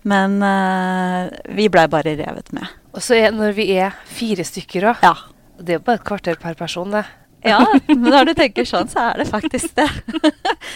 Men 0.06 0.38
eh, 0.44 1.33
vi 1.59 1.71
blei 1.73 1.87
bare 1.93 2.15
revet 2.19 2.53
med. 2.56 2.69
Og 2.97 3.03
så 3.05 3.19
er, 3.19 3.35
når 3.37 3.56
vi 3.56 3.69
er 3.77 3.97
fire 4.09 4.47
stykker 4.47 4.91
òg, 4.93 5.03
Ja. 5.06 5.15
Det 5.58 5.75
er 5.75 5.81
jo 5.81 5.87
bare 5.87 6.00
et 6.00 6.06
kvarter 6.06 6.37
per 6.41 6.58
person, 6.58 6.93
det. 6.93 7.05
ja, 7.47 7.61
men 7.88 8.08
når 8.11 8.31
du 8.31 8.32
tenker 8.38 8.67
sånn, 8.69 8.88
så 8.91 9.11
er 9.11 9.23
det 9.23 9.29
faktisk 9.31 9.76
det. 9.79 9.87
det 10.23 10.32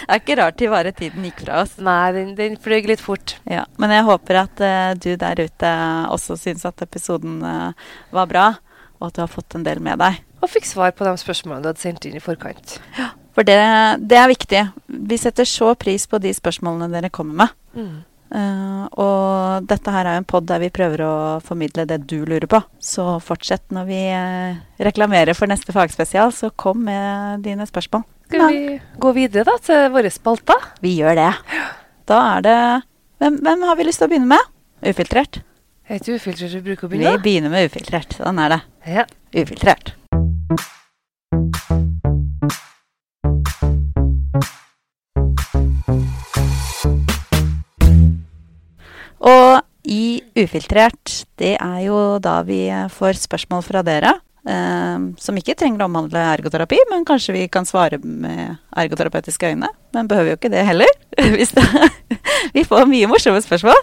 er 0.06 0.20
ikke 0.20 0.38
rart 0.40 0.58
til 0.60 0.72
bare 0.72 0.92
tiden 0.96 1.26
gikk 1.26 1.44
fra 1.44 1.62
oss. 1.64 1.76
Nei, 1.82 2.12
den, 2.16 2.34
den 2.38 2.56
fløy 2.60 2.80
litt 2.88 3.02
fort. 3.02 3.36
Ja, 3.50 3.66
Men 3.80 3.94
jeg 3.94 4.06
håper 4.08 4.42
at 4.44 4.62
uh, 4.64 4.92
du 4.94 5.12
der 5.20 5.44
ute 5.44 5.72
også 6.14 6.38
syns 6.40 6.66
at 6.68 6.82
episoden 6.84 7.40
uh, 7.44 7.72
var 8.14 8.30
bra, 8.30 8.48
og 9.00 9.08
at 9.10 9.16
du 9.16 9.24
har 9.24 9.32
fått 9.32 9.56
en 9.58 9.66
del 9.66 9.82
med 9.84 10.00
deg. 10.02 10.20
Og 10.40 10.52
fikk 10.52 10.68
svar 10.68 10.92
på 10.96 11.04
de 11.04 11.16
spørsmålene 11.20 11.64
du 11.64 11.72
hadde 11.72 11.82
sendt 11.82 12.06
inn 12.08 12.16
i 12.16 12.22
forkant. 12.22 12.78
Ja, 12.96 13.10
For 13.36 13.46
det, 13.46 13.58
det 14.08 14.20
er 14.20 14.30
viktig. 14.30 14.62
Vi 15.10 15.18
setter 15.20 15.48
så 15.48 15.74
pris 15.78 16.06
på 16.08 16.20
de 16.22 16.32
spørsmålene 16.36 16.88
dere 16.92 17.12
kommer 17.12 17.44
med. 17.44 17.58
Mm. 17.76 17.98
Eh, 18.30 18.84
og 19.02 19.66
dette 19.70 19.94
her 19.94 20.06
er 20.06 20.16
jo 20.16 20.22
en 20.22 20.28
pod 20.28 20.46
der 20.46 20.62
vi 20.62 20.70
prøver 20.74 21.02
å 21.02 21.14
formidle 21.44 21.86
det 21.90 22.02
du 22.10 22.20
lurer 22.28 22.46
på. 22.50 22.62
Så 22.82 23.18
fortsett 23.24 23.66
når 23.74 23.88
vi 23.88 24.00
eh, 24.14 24.60
reklamerer 24.86 25.36
for 25.38 25.50
neste 25.50 25.74
fagspesial, 25.76 26.32
så 26.36 26.52
kom 26.54 26.84
med 26.86 27.44
dine 27.46 27.66
spørsmål. 27.68 28.06
Skal 28.30 28.54
vi 28.54 28.78
gå 29.02 29.12
videre 29.16 29.42
da 29.48 29.56
til 29.64 29.88
våre 29.90 30.12
spalter? 30.14 30.70
Vi 30.84 30.94
gjør 31.00 31.18
det. 31.18 31.30
Da 32.10 32.20
er 32.36 32.46
det 32.46 32.58
hvem, 33.20 33.40
hvem 33.44 33.66
har 33.68 33.76
vi 33.76 33.88
lyst 33.88 34.00
til 34.00 34.06
å 34.06 34.12
begynne 34.12 34.30
med? 34.30 34.52
Ufiltrert. 34.86 35.42
Er 35.90 35.98
det 35.98 36.04
ikke 36.04 36.20
ufiltrert 36.20 36.54
du 36.54 36.62
bruker 36.70 36.86
å 36.86 36.92
begynne? 36.92 37.16
Vi 37.18 37.26
begynner 37.26 37.52
med 37.52 37.66
ufiltrert. 37.66 38.14
Sånn 38.16 38.38
er 38.40 38.54
det. 38.54 38.60
Ja. 39.00 39.08
Ufiltrert. 39.34 39.96
Ufiltrert, 50.44 51.14
det 51.40 51.54
er 51.60 51.78
jo 51.86 52.18
da 52.22 52.40
vi 52.46 52.64
får 52.92 53.20
spørsmål 53.26 53.62
fra 53.66 53.82
dere. 53.86 54.14
eh, 54.48 54.98
som 55.20 55.36
ikke 55.36 55.54
trenger 55.58 55.84
å 55.84 55.88
omhandle 55.90 56.22
ergoterapi, 56.34 56.78
men 56.90 57.04
kanskje 57.04 57.34
vi 57.36 57.42
kan 57.52 57.66
svare 57.68 57.98
med 58.02 58.56
ergoterapeutiske 58.72 59.50
øyne. 59.52 59.68
Men 59.92 60.08
behøver 60.08 60.32
jo 60.32 60.38
ikke 60.38 60.52
det 60.54 60.64
heller. 60.64 60.88
Vi 62.56 62.64
får 62.64 62.86
mye 62.88 63.06
morsomme 63.10 63.42
spørsmål. 63.44 63.76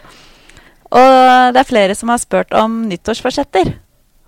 Og 0.97 1.53
det 1.53 1.59
er 1.61 1.67
flere 1.67 1.95
som 1.95 2.09
har 2.09 2.17
spurt 2.17 2.53
om 2.55 2.85
nyttårsforsetter. 2.89 3.73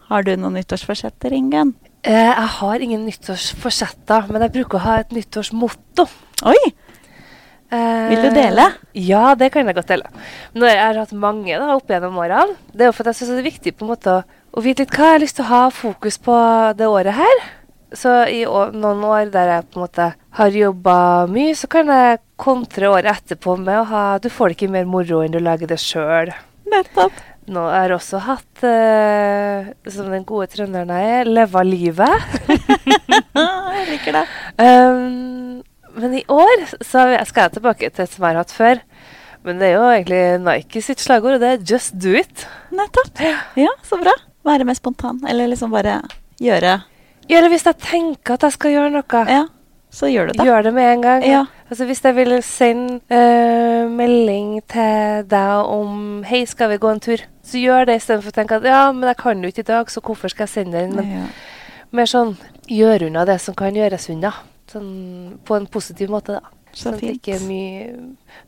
Har 0.09 0.24
du 0.27 0.36
noen 0.36 0.57
nyttårsforsetter, 0.59 1.33
Ingen? 1.33 1.75
Eh, 2.03 2.13
jeg 2.13 2.48
har 2.59 2.79
ingen 2.79 3.01
nyttårsforsetter, 3.07 4.29
men 4.31 4.41
jeg 4.45 4.53
bruker 4.55 4.79
å 4.79 4.83
ha 4.86 5.00
et 5.01 5.12
nyttårsmotto. 5.12 6.05
Oi! 6.48 6.62
Eh, 7.70 8.10
Vil 8.10 8.24
du 8.26 8.30
dele? 8.34 8.66
Ja, 8.98 9.36
det 9.38 9.52
kan 9.54 9.68
jeg 9.70 9.78
godt 9.78 9.92
dele. 9.92 10.10
Nå 10.58 10.66
har 10.66 10.80
jeg 10.96 11.04
hatt 11.04 11.14
mange 11.14 11.54
da, 11.54 11.76
opp 11.76 11.92
gjennom 11.92 12.18
årene. 12.18 12.58
Det 12.74 12.86
er 12.88 12.90
jo 12.90 12.96
for 12.98 13.06
at 13.06 13.14
jeg 13.14 13.22
synes 13.22 13.38
det 13.38 13.44
er 13.44 13.50
viktig 13.52 13.76
på 13.78 13.86
en 13.86 13.92
måte 13.94 14.16
å, 14.16 14.24
å 14.58 14.64
vite 14.66 14.86
litt 14.86 14.96
hva 14.96 15.12
jeg 15.12 15.18
har 15.20 15.24
lyst 15.26 15.38
til 15.38 15.46
å 15.46 15.52
ha 15.54 15.64
fokus 15.74 16.18
på 16.26 16.38
det 16.80 16.90
året 16.90 17.20
her. 17.20 17.46
Så 17.94 18.16
i 18.30 18.44
å, 18.46 18.68
noen 18.74 19.06
år 19.06 19.32
der 19.34 19.54
jeg 19.54 19.70
på 19.70 19.80
en 19.80 19.86
måte 19.86 20.10
har 20.40 20.60
jobba 20.62 20.98
mye, 21.30 21.56
så 21.58 21.70
kan 21.70 21.90
jeg 21.94 22.22
kontre 22.42 22.90
året 22.90 23.10
etterpå 23.18 23.58
med 23.60 23.82
å 23.82 23.88
ha 23.90 24.04
Du 24.22 24.30
får 24.34 24.52
det 24.52 24.58
ikke 24.60 24.74
mer 24.74 24.86
moro 24.90 25.24
enn 25.26 25.34
du 25.34 25.42
lager 25.42 25.70
det 25.70 25.80
sjøl. 25.82 26.34
Nettopp. 26.70 27.18
Nå 27.50 27.64
har 27.66 27.90
jeg 27.90 27.98
også 27.98 28.20
hatt, 28.22 28.62
eh, 28.66 29.72
som 29.90 30.12
den 30.14 30.26
gode 30.30 30.52
trønderen 30.54 30.92
jeg 30.94 31.16
er, 31.22 31.32
leva 31.34 31.64
livet. 31.66 32.38
jeg 33.34 33.88
liker 33.94 34.20
det. 34.20 34.28
Um, 34.60 35.62
men 35.96 36.17
i 36.19 36.24
år 36.29 36.65
så 36.81 37.05
skal 37.25 37.48
jeg 37.48 37.58
tilbake 37.58 37.89
til 37.89 38.03
et 38.03 38.12
som 38.13 38.25
jeg 38.25 38.36
har 38.36 38.41
hatt 38.43 38.53
før. 38.55 38.81
Men 39.48 39.60
det 39.62 39.69
er 39.69 39.77
jo 39.77 39.86
egentlig 39.88 40.24
Nike 40.43 40.81
sitt 40.84 41.00
slagord, 41.00 41.38
og 41.38 41.39
det 41.39 41.50
er 41.50 41.58
'just 41.58 41.96
do 42.00 42.13
it'. 42.19 42.48
Nettopp. 42.72 43.22
Ja, 43.55 43.72
så 43.84 43.98
bra. 44.01 44.12
Være 44.46 44.65
mer 44.65 44.74
spontan. 44.74 45.22
Eller 45.27 45.48
liksom 45.48 45.72
bare 45.72 46.01
gjøre 46.41 46.81
Eller 47.29 47.50
hvis 47.50 47.65
jeg 47.65 47.77
tenker 47.77 48.34
at 48.34 48.43
jeg 48.43 48.51
skal 48.51 48.72
gjøre 48.72 48.91
noe, 48.91 49.25
Ja, 49.29 49.46
så 49.91 50.08
gjør 50.08 50.27
du 50.27 50.34
det. 50.34 50.46
gjør 50.46 50.63
det 50.63 50.74
med 50.74 50.93
en 50.93 51.01
gang. 51.01 51.24
Ja. 51.24 51.46
Altså 51.69 51.86
Hvis 51.86 52.03
jeg 52.03 52.15
vil 52.15 52.43
sende 52.43 53.00
eh, 53.10 53.88
melding 53.88 54.62
til 54.67 55.24
deg 55.29 55.65
om 55.65 56.24
'hei, 56.24 56.46
skal 56.46 56.69
vi 56.69 56.77
gå 56.77 56.89
en 56.89 57.00
tur', 57.00 57.25
så 57.43 57.58
gjør 57.58 57.86
det 57.86 57.96
istedenfor 57.96 58.29
å 58.29 58.31
tenke 58.31 58.55
at 58.55 58.63
'ja, 58.63 58.91
men 58.91 59.08
jeg 59.08 59.17
kan 59.17 59.41
jo 59.41 59.48
ikke 59.48 59.60
i 59.60 59.74
dag, 59.74 59.86
så 59.91 60.01
hvorfor 60.01 60.29
skal 60.29 60.43
jeg 60.48 60.50
sende 60.50 60.77
den'? 60.77 60.96
Men 60.96 61.12
ja. 61.12 61.25
mer 61.91 62.05
sånn 62.05 62.38
gjør 62.67 63.08
unna 63.08 63.25
det 63.25 63.41
som 63.41 63.55
kan 63.55 63.74
gjøres 63.74 64.10
unna. 64.10 64.34
Sånn 64.70 65.40
på 65.46 65.56
en 65.58 65.68
positiv 65.72 66.12
måte, 66.14 66.40
da. 66.40 66.56
Så 66.70 66.92
Sånn 66.92 67.00
fint. 67.00 67.24
det 67.24 67.34
ikke 67.34 67.48
mye 67.48 67.86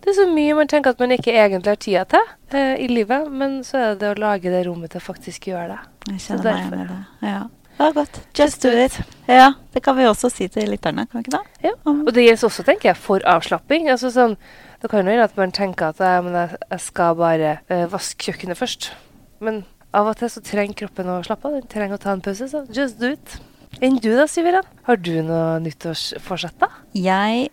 Det 0.03 0.11
er 0.11 0.13
så 0.13 0.27
mye 0.29 0.53
man 0.53 0.67
tenker 0.69 0.93
at 0.93 0.99
man 1.01 1.09
ikke 1.15 1.33
egentlig 1.33 1.71
har 1.71 1.79
tida 1.81 2.03
til 2.05 2.27
eh, 2.53 2.75
i 2.83 2.87
livet, 2.91 3.31
men 3.33 3.63
så 3.65 3.79
er 3.79 3.87
det 3.95 4.03
det 4.03 4.11
å 4.11 4.19
lage 4.21 4.51
det 4.53 4.59
rommet 4.67 4.93
til 4.93 5.01
å 5.01 5.05
faktisk 5.07 5.47
gjøre 5.49 5.71
det. 5.73 5.79
Jeg 6.11 6.21
kjenner 6.27 6.43
meg 6.45 6.61
igjen 6.61 6.83
i 6.83 6.87
det. 6.91 6.99
Ja. 7.31 7.41
Det 7.71 7.87
var 7.87 7.93
godt. 7.97 8.19
Just 8.37 8.61
do 8.61 8.69
it. 8.69 8.99
Ja, 9.25 9.53
det 9.73 9.81
kan 9.81 9.97
vi 9.97 10.05
også 10.05 10.29
si 10.29 10.45
til 10.53 10.69
lytterne, 10.69 11.07
kan 11.09 11.17
vi 11.17 11.25
ikke 11.25 11.39
det? 11.39 11.69
Ja. 11.71 11.73
Og 11.89 12.11
det 12.13 12.27
gjelder 12.27 12.45
også, 12.51 12.65
tenker 12.67 12.91
jeg, 12.91 12.99
for 13.01 13.25
avslapping. 13.25 13.89
Altså 13.89 14.11
sånn, 14.13 14.37
Det 14.81 14.89
kan 14.89 15.05
jo 15.05 15.11
hende 15.11 15.25
at 15.25 15.37
man 15.37 15.51
tenker 15.53 15.89
at 15.89 15.99
jeg, 16.01 16.57
jeg 16.69 16.79
skal 16.81 17.15
bare 17.15 17.59
eh, 17.69 17.87
vaske 17.89 18.21
kjøkkenet 18.29 18.57
først. 18.57 18.91
Men 19.39 19.63
av 19.93 20.07
og 20.09 20.17
til 20.17 20.29
så 20.29 20.41
trenger 20.45 20.73
kroppen 20.85 21.09
å 21.09 21.19
slappe 21.25 21.47
av. 21.49 21.57
Den 21.57 21.67
trenger 21.69 21.97
å 21.97 22.01
ta 22.01 22.13
en 22.13 22.21
pause. 22.21 22.47
Så 22.49 22.63
just 22.73 22.97
do 23.01 23.11
it. 23.13 23.35
Enn 23.79 23.97
du 24.01 24.11
da, 24.17 24.27
Siveren? 24.29 24.65
Har 24.85 24.99
du 24.99 25.13
noe 25.25 25.59
nyttårsforsett, 25.63 26.57
da? 26.61 26.67
Jeg 26.97 27.47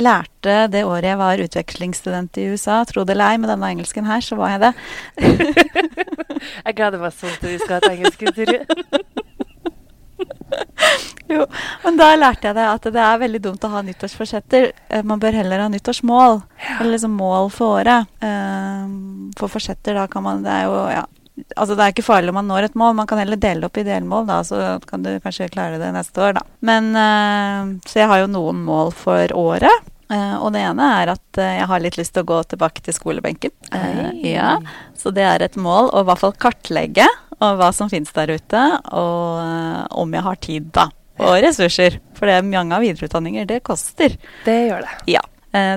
lærte 0.00 0.66
det 0.70 0.82
året 0.86 1.08
jeg 1.10 1.18
var 1.20 1.42
utvekslingsstudent 1.44 2.38
i 2.40 2.48
USA, 2.52 2.80
tro 2.88 3.04
det 3.04 3.14
eller 3.16 3.34
ei, 3.34 3.40
med 3.42 3.50
denne 3.50 3.70
engelsken 3.74 4.06
her, 4.08 4.22
så 4.24 4.38
var 4.40 4.56
jeg 4.56 4.60
det. 4.66 4.72
Jeg 6.40 6.72
gleder 6.78 7.02
meg 7.02 7.12
sånn 7.12 7.34
til 7.36 7.50
vi 7.52 7.58
skal 7.60 7.74
ha 7.76 7.80
et 7.84 7.90
engelsk 7.98 8.22
intervju. 8.24 8.60
Jo, 11.30 11.44
men 11.84 11.94
da 11.94 12.08
lærte 12.18 12.48
jeg 12.48 12.56
det 12.56 12.64
at 12.66 12.86
det 12.90 13.02
er 13.04 13.20
veldig 13.20 13.40
dumt 13.44 13.62
å 13.64 13.68
ha 13.70 13.82
nyttårsforsetter. 13.86 14.64
Eh, 14.90 15.04
Man 15.06 15.20
bør 15.22 15.36
heller 15.38 15.62
ha 15.62 15.68
nyttårsmål, 15.70 16.40
eller 16.72 16.90
liksom 16.90 17.12
mål 17.14 17.52
for 17.54 17.76
året. 17.78 18.08
Um, 18.24 19.30
For 19.38 19.52
forsetter, 19.52 19.94
da 19.94 20.08
kan 20.10 20.24
man 20.26 20.42
Det 20.42 20.50
er 20.50 20.64
jo, 20.66 20.74
ja 20.90 21.04
Altså 21.56 21.76
det 21.76 21.84
er 21.84 21.94
ikke 21.94 22.06
farlig 22.06 22.32
om 22.32 22.38
man 22.40 22.48
når 22.50 22.68
et 22.68 22.76
mål, 22.78 22.96
man 22.98 23.08
kan 23.10 23.20
heller 23.20 23.38
dele 23.40 23.68
opp 23.68 23.78
i 23.80 23.86
delmål, 23.86 24.26
da, 24.28 24.40
så 24.46 24.78
kan 24.88 25.04
du 25.04 25.12
kanskje 25.22 25.50
klare 25.52 25.80
det 25.80 25.92
neste 25.94 26.22
år, 26.24 26.36
da. 26.40 26.44
Men 26.66 26.90
eh, 26.96 27.72
Så 27.88 28.02
jeg 28.02 28.10
har 28.10 28.22
jo 28.22 28.30
noen 28.32 28.60
mål 28.66 28.92
for 28.96 29.32
året. 29.36 29.88
Eh, 30.10 30.36
og 30.42 30.52
det 30.54 30.62
ene 30.66 30.86
er 31.00 31.12
at 31.12 31.38
eh, 31.38 31.56
jeg 31.60 31.68
har 31.70 31.82
litt 31.82 31.98
lyst 32.00 32.14
til 32.16 32.24
å 32.24 32.30
gå 32.30 32.38
tilbake 32.50 32.82
til 32.86 32.96
skolebenken. 32.96 33.52
Ja, 34.26 34.56
så 34.98 35.12
det 35.14 35.26
er 35.26 35.44
et 35.46 35.58
mål 35.60 35.92
å 35.94 36.02
i 36.02 36.08
hvert 36.08 36.22
fall 36.22 36.34
kartlegge 36.34 37.06
og 37.40 37.60
hva 37.60 37.70
som 37.72 37.88
finnes 37.88 38.10
der 38.12 38.34
ute, 38.36 38.62
og 38.92 39.94
om 39.96 40.10
jeg 40.12 40.24
har 40.26 40.40
tid, 40.44 40.66
da. 40.76 40.90
Og 41.20 41.38
ressurser. 41.40 41.96
For 42.16 42.28
det 42.28 42.34
er 42.36 42.44
mange 42.44 42.76
av 42.76 42.84
videreutdanninger, 42.84 43.46
det 43.48 43.62
koster. 43.64 44.18
Det 44.44 44.56
gjør 44.66 44.84
det. 44.84 44.92
Ja. 45.14 45.22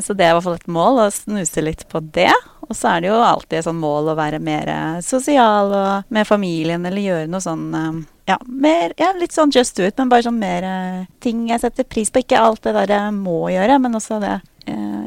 Så 0.04 0.12
det 0.12 0.26
er 0.26 0.34
i 0.34 0.36
hvert 0.36 0.46
fall 0.46 0.60
et 0.60 0.68
mål, 0.76 1.00
å 1.06 1.08
snuse 1.16 1.64
litt 1.64 1.86
på 1.88 2.02
det. 2.16 2.34
Og 2.74 2.78
så 2.78 2.96
er 2.96 3.04
det 3.04 3.12
jo 3.12 3.20
alltid 3.22 3.60
et 3.60 3.68
sånn 3.68 3.78
mål 3.78 4.08
å 4.10 4.18
være 4.18 4.40
mer 4.42 4.70
eh, 4.74 5.02
sosial 5.06 5.70
og 5.78 6.14
med 6.14 6.26
familien, 6.26 6.82
eller 6.90 7.06
gjøre 7.06 7.30
noe 7.30 7.44
sånn 7.44 7.68
eh, 7.78 8.00
ja, 8.32 8.40
mer, 8.50 8.96
ja, 8.98 9.12
litt 9.20 9.36
sånn 9.36 9.54
just 9.54 9.78
do 9.78 9.86
it, 9.86 10.00
men 10.02 10.10
bare 10.10 10.26
sånn 10.26 10.42
mer 10.42 10.66
eh, 10.66 11.04
ting 11.22 11.46
jeg 11.52 11.62
setter 11.62 11.86
pris 11.86 12.10
på. 12.10 12.24
Ikke 12.24 12.42
alt 12.42 12.64
det 12.66 12.74
der 12.80 12.96
jeg 12.96 13.14
må 13.20 13.44
gjøre, 13.54 13.78
men 13.84 14.00
også 14.00 14.18
det 14.24 14.40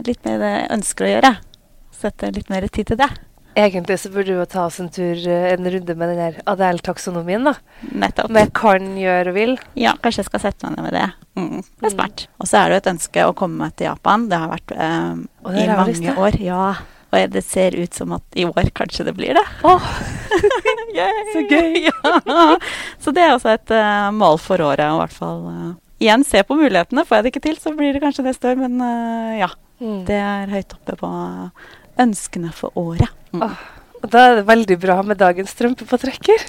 litt 0.06 0.20
mer 0.28 0.36
det 0.38 0.48
jeg 0.52 0.64
ønsker 0.76 1.06
å 1.06 1.12
gjøre. 1.14 1.30
Sette 1.96 2.28
litt 2.36 2.50
mer 2.52 2.66
tid 2.68 2.92
til 2.92 2.98
det. 3.00 3.08
Egentlig 3.56 3.96
så 3.98 4.10
burde 4.12 4.28
du 4.28 4.36
jo 4.36 4.44
ta 4.52 4.66
oss 4.68 4.76
en 4.82 4.90
tur, 4.92 5.16
en 5.26 5.70
runde 5.72 5.94
med 5.96 6.10
den 6.12 6.18
der 6.20 6.34
Adele-taksonomien, 6.52 7.48
da. 7.48 7.54
Nettopp. 7.88 8.28
Med 8.36 8.52
kan, 8.54 8.90
gjør 9.00 9.32
og 9.32 9.38
vil. 9.38 9.56
Ja, 9.80 9.94
kanskje 10.04 10.22
jeg 10.22 10.28
skal 10.28 10.42
sette 10.44 10.68
meg 10.68 10.76
ned 10.76 10.86
med 10.86 10.98
det. 10.98 11.06
Mm, 11.40 11.62
det 11.64 11.88
er 11.88 11.94
smart. 11.96 12.26
Og 12.36 12.50
så 12.50 12.60
er 12.60 12.68
det 12.68 12.76
jo 12.76 12.82
et 12.84 12.90
ønske 12.92 13.24
å 13.24 13.32
komme 13.40 13.64
meg 13.64 13.78
til 13.80 13.88
Japan. 13.88 14.28
Det 14.28 14.42
har 14.44 14.52
vært 14.52 14.76
eh, 14.76 15.24
i 15.56 15.66
mange 15.72 16.20
år. 16.28 16.38
Ja. 16.44 16.68
Og 17.16 17.32
det 17.32 17.42
ser 17.46 17.76
ut 17.78 17.96
som 17.96 18.12
at 18.16 18.38
i 18.38 18.44
år 18.48 18.70
kanskje 18.76 19.06
det 19.08 19.14
blir 19.16 19.36
det. 19.38 19.44
Oh. 19.64 19.82
så 21.32 21.42
gøy! 21.48 21.82
ja. 21.88 22.46
Så 23.02 23.12
det 23.16 23.24
er 23.24 23.34
også 23.34 23.54
et 23.56 23.72
uh, 23.74 24.10
mål 24.14 24.38
for 24.42 24.62
året, 24.68 24.86
i 24.86 25.00
hvert 25.02 25.16
fall 25.16 25.44
Uh, 25.46 25.74
Igjen, 25.96 26.26
se 26.28 26.42
på 26.44 26.52
mulighetene. 26.58 27.06
Får 27.08 27.16
jeg 27.16 27.24
det 27.24 27.30
ikke 27.32 27.44
til, 27.46 27.54
så 27.56 27.70
blir 27.72 27.94
det 27.96 28.02
kanskje 28.02 28.26
neste 28.26 28.50
år. 28.50 28.58
Men 28.60 28.76
uh, 28.84 29.32
ja, 29.40 29.48
Mm. 29.76 30.04
det 30.08 30.16
er 30.16 30.48
høyt 30.48 30.70
oppe 30.72 30.94
på 30.96 31.08
ønskene 32.00 32.48
for 32.56 32.72
året. 32.80 33.10
Mm. 33.34 33.42
Oh. 33.44 33.58
Og 34.00 34.08
da 34.12 34.22
er 34.30 34.38
det 34.38 34.46
veldig 34.48 34.78
bra 34.80 34.96
med 35.04 35.18
dagens 35.20 35.52
strømpepåtrekker. 35.52 36.44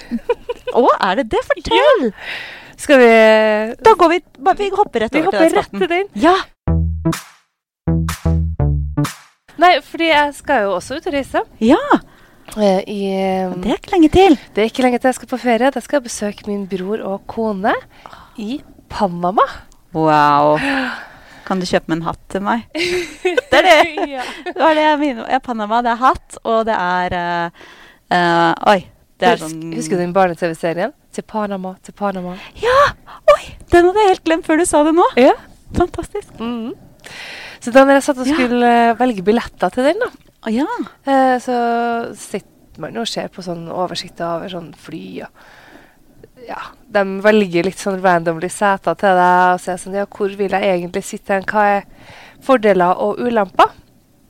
Å, 0.72 0.84
er 1.10 1.20
det 1.20 1.26
det? 1.34 1.42
Fortell! 1.50 2.08
Skal 2.78 3.00
vi 3.02 3.10
Da 3.82 3.92
går 3.98 4.12
vi 4.12 4.18
Vi 4.62 4.68
hopper 4.70 5.02
rett 5.02 5.16
Vi 5.16 5.24
over 5.24 5.32
hopper 5.32 5.44
til 5.44 5.50
den 5.50 5.58
rett 5.58 5.72
til 5.82 5.88
den. 5.92 6.06
Ja. 6.22 6.36
Nei, 9.58 9.72
fordi 9.82 10.08
jeg 10.12 10.34
skal 10.38 10.64
jo 10.66 10.76
også 10.78 10.98
ut 10.98 11.06
og 11.10 11.18
reise. 11.18 11.44
ja! 11.64 11.82
Eh, 12.56 12.78
I, 12.88 13.00
eh, 13.12 13.50
Det 13.60 13.68
er 13.68 13.76
ikke 13.76 13.92
lenge 13.92 14.08
til. 14.08 14.36
det 14.56 14.62
er 14.62 14.68
ikke 14.70 14.82
lenge 14.82 14.98
til 14.98 15.10
jeg 15.10 15.16
skal 15.18 15.28
på 15.28 15.38
ferie. 15.42 15.68
Da 15.70 15.80
skal 15.84 15.98
jeg 15.98 16.04
besøke 16.06 16.46
min 16.48 16.62
bror 16.66 17.02
og 17.04 17.26
kone 17.28 17.74
i 18.40 18.62
Panama. 18.88 19.44
Wow. 19.92 20.56
Kan 21.44 21.60
du 21.60 21.66
kjøpe 21.68 21.92
meg 21.92 21.98
en 21.98 22.06
hatt 22.08 22.22
til 22.32 22.40
meg? 22.46 22.64
Det 22.72 23.58
er 23.60 23.66
det. 23.68 23.76
ja. 24.16 24.24
Det 24.46 24.56
var 24.56 24.74
det 24.78 24.86
jeg 24.86 24.98
mener. 25.02 25.28
Ja, 25.28 25.38
Panama, 25.44 25.82
det 25.84 25.92
er 25.92 26.00
hatt, 26.00 26.38
og 26.44 26.64
det 26.68 26.74
er 26.78 27.18
uh, 27.18 27.68
uh, 28.16 28.72
Oi. 28.72 28.78
Det 29.18 29.26
er 29.28 29.40
sånn 29.42 29.72
Husker 29.74 29.98
du 29.98 30.04
den 30.06 30.12
barne-TV-serien? 30.16 30.92
Til 31.12 31.24
Panama, 31.28 31.74
til 31.84 31.92
Panama. 31.98 32.36
Ja! 32.62 32.76
Oi! 33.34 33.42
Den 33.72 33.90
hadde 33.90 34.04
jeg 34.06 34.14
helt 34.14 34.24
glemt 34.28 34.46
før 34.48 34.60
du 34.60 34.64
sa 34.68 34.84
det 34.88 34.94
nå. 34.96 35.04
Ja. 35.20 35.34
Fantastisk. 35.76 36.32
Mhm. 36.40 36.72
Så 37.58 37.74
da 37.74 37.84
når 37.84 37.98
jeg 37.98 38.06
satt 38.06 38.22
og 38.22 38.28
skulle 38.30 38.72
ja. 38.72 38.96
velge 38.98 39.24
billetter 39.26 39.72
til 39.74 39.88
den, 39.90 40.02
da, 40.02 40.10
Å 40.46 40.52
ja. 40.54 40.66
eh, 41.08 41.36
så 41.42 41.56
sitter 42.18 42.82
man 42.82 42.98
og 43.00 43.08
ser 43.10 43.30
på 43.34 43.42
sånn 43.42 43.66
oversikter 43.74 44.36
over 44.36 44.52
sånn 44.52 44.70
fly 44.78 45.06
og 45.26 45.48
ja, 46.48 46.60
de 46.88 47.02
velger 47.24 47.66
litt 47.66 47.80
sånn 47.80 47.98
randomly 48.02 48.48
seter 48.52 48.96
til 48.98 49.18
deg 49.18 49.56
og 49.56 49.60
sier 49.62 49.80
sånn 49.80 49.98
Ja, 49.98 50.06
hvor 50.08 50.32
vil 50.38 50.54
jeg 50.54 50.70
egentlig 50.70 51.04
sitte 51.06 51.34
hen? 51.34 51.46
Hva 51.48 51.64
er 51.78 52.14
fordeler 52.44 53.02
og 53.02 53.20
ulemper 53.20 53.74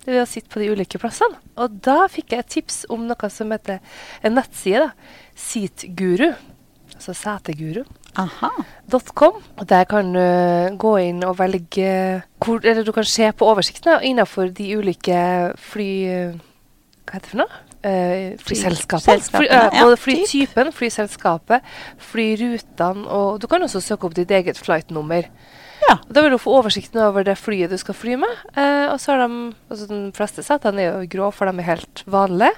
ved 0.07 0.23
å 0.23 0.29
sitte 0.29 0.51
på 0.53 0.63
de 0.63 0.71
ulike 0.73 1.01
plassene? 1.01 1.39
Og 1.61 1.79
da 1.85 2.07
fikk 2.11 2.35
jeg 2.35 2.45
et 2.45 2.53
tips 2.57 2.81
om 2.93 3.07
noe 3.09 3.31
som 3.33 3.53
heter 3.55 3.83
en 4.25 4.39
nettside, 4.39 4.89
da. 4.89 5.19
Seatguru. 5.39 6.31
Altså 6.97 7.15
seteguru. 7.15 7.85
Aha. 8.19 8.51
.com, 9.15 9.37
og 9.57 9.69
Der 9.69 9.85
kan 9.85 10.13
du 10.15 10.77
gå 10.81 10.97
inn 10.97 11.23
og 11.25 11.39
velge 11.39 12.23
hvor, 12.41 12.61
Eller 12.65 12.83
du 12.83 12.93
kan 12.93 13.05
se 13.05 13.33
på 13.33 13.47
oversikten 13.47 14.03
innenfor 14.03 14.49
de 14.49 14.77
ulike 14.79 15.19
fly... 15.57 15.91
Hva 17.05 17.19
heter 17.19 17.27
det 17.27 17.31
for 17.31 17.43
noe? 17.45 17.65
Uh, 17.79 18.35
flyselskapene. 18.43 19.23
Fly, 19.23 19.47
uh, 19.47 19.69
både 19.71 19.97
flytypen, 20.03 20.73
flyselskapet, 20.75 21.69
flyrutene, 22.11 23.07
og 23.07 23.39
du 23.41 23.47
kan 23.47 23.63
også 23.63 23.81
søke 23.81 24.09
opp 24.09 24.17
ditt 24.19 24.33
eget 24.35 24.59
flightnummer. 24.59 25.29
Ja. 25.89 25.97
Da 26.13 26.21
vil 26.21 26.35
du 26.35 26.39
få 26.41 26.53
oversikten 26.59 27.01
over 27.01 27.25
det 27.25 27.39
flyet 27.41 27.73
du 27.73 27.79
skal 27.81 27.97
fly 27.97 28.19
med. 28.21 28.41
Eh, 28.53 28.91
og 28.93 28.99
så 29.01 29.15
har 29.15 29.23
de, 29.23 29.53
altså 29.73 29.87
De 29.89 30.01
fleste 30.17 30.43
settene 30.45 30.83
er 30.83 30.91
jo 30.91 31.09
grå, 31.15 31.31
for 31.33 31.49
de 31.49 31.63
er 31.63 31.69
helt 31.71 32.03
vanlige. 32.05 32.53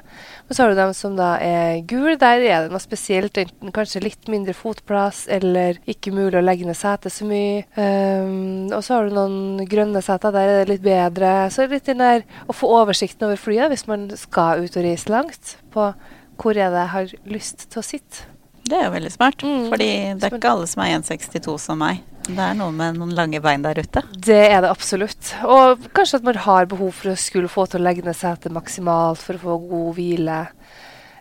Og 0.49 0.56
så 0.56 0.64
har 0.64 0.72
du 0.72 0.80
dem 0.80 0.94
som 0.99 1.14
da 1.18 1.28
er 1.38 1.84
gule. 1.87 2.16
Der 2.18 2.42
er 2.42 2.64
det 2.66 2.75
noe 2.75 2.82
spesielt. 2.82 3.38
Enten 3.38 3.70
kanskje 3.75 4.02
litt 4.02 4.30
mindre 4.32 4.54
fotplass, 4.56 5.28
eller 5.30 5.78
ikke 5.90 6.14
mulig 6.16 6.40
å 6.40 6.42
legge 6.42 6.66
ned 6.66 6.78
setet 6.78 7.14
så 7.14 7.28
mye. 7.28 7.62
Um, 7.78 8.66
og 8.75 8.82
så 8.82 8.96
har 8.96 9.06
du 9.06 9.14
noen 9.14 9.62
grønne 9.70 10.02
seter. 10.02 10.34
Der 10.34 10.50
er 10.50 10.64
det 10.64 10.75
litt 10.75 10.84
bedre. 10.87 11.34
Så 11.54 11.68
litt 11.70 11.87
den 11.87 12.02
der 12.02 12.26
å 12.50 12.56
få 12.56 12.72
oversikten 12.80 13.28
over 13.28 13.38
flyet 13.38 13.70
hvis 13.70 13.87
man 13.90 14.08
skal 14.18 14.66
ut 14.66 14.75
og 14.75 14.87
reise 14.90 15.14
langt. 15.14 15.54
På 15.70 15.92
hvor 16.40 16.58
er 16.58 16.72
det 16.72 16.82
jeg 16.82 16.94
har 16.96 17.16
lyst 17.30 17.68
til 17.70 17.84
å 17.84 17.87
sitte. 17.87 18.26
Det 18.70 18.78
er 18.78 18.86
jo 18.86 18.94
veldig 18.94 19.12
smart. 19.12 19.42
Mm. 19.42 19.66
Fordi 19.72 19.90
det 20.20 20.28
er 20.28 20.38
ikke 20.38 20.54
alle 20.54 20.68
som 20.70 20.84
er 20.84 20.94
1,62 21.00 21.56
som 21.62 21.80
meg. 21.82 22.04
Det 22.30 22.38
er 22.44 22.54
noe 22.54 22.70
med 22.74 22.98
noen 23.00 23.14
lange 23.16 23.40
bein 23.42 23.64
der 23.64 23.80
ute. 23.80 24.02
Det 24.14 24.38
er 24.46 24.60
det 24.62 24.70
absolutt. 24.70 25.32
Og 25.42 25.88
kanskje 25.96 26.20
at 26.20 26.28
man 26.28 26.38
har 26.44 26.68
behov 26.70 26.92
for 27.00 27.12
å 27.12 27.18
skulle 27.18 27.50
få 27.50 27.66
til 27.66 27.80
å 27.80 27.88
legge 27.88 28.04
ned 28.06 28.18
setet 28.18 28.54
maksimalt 28.54 29.22
for 29.24 29.38
å 29.38 29.42
få 29.42 29.58
god 29.72 29.90
hvile. 29.98 30.38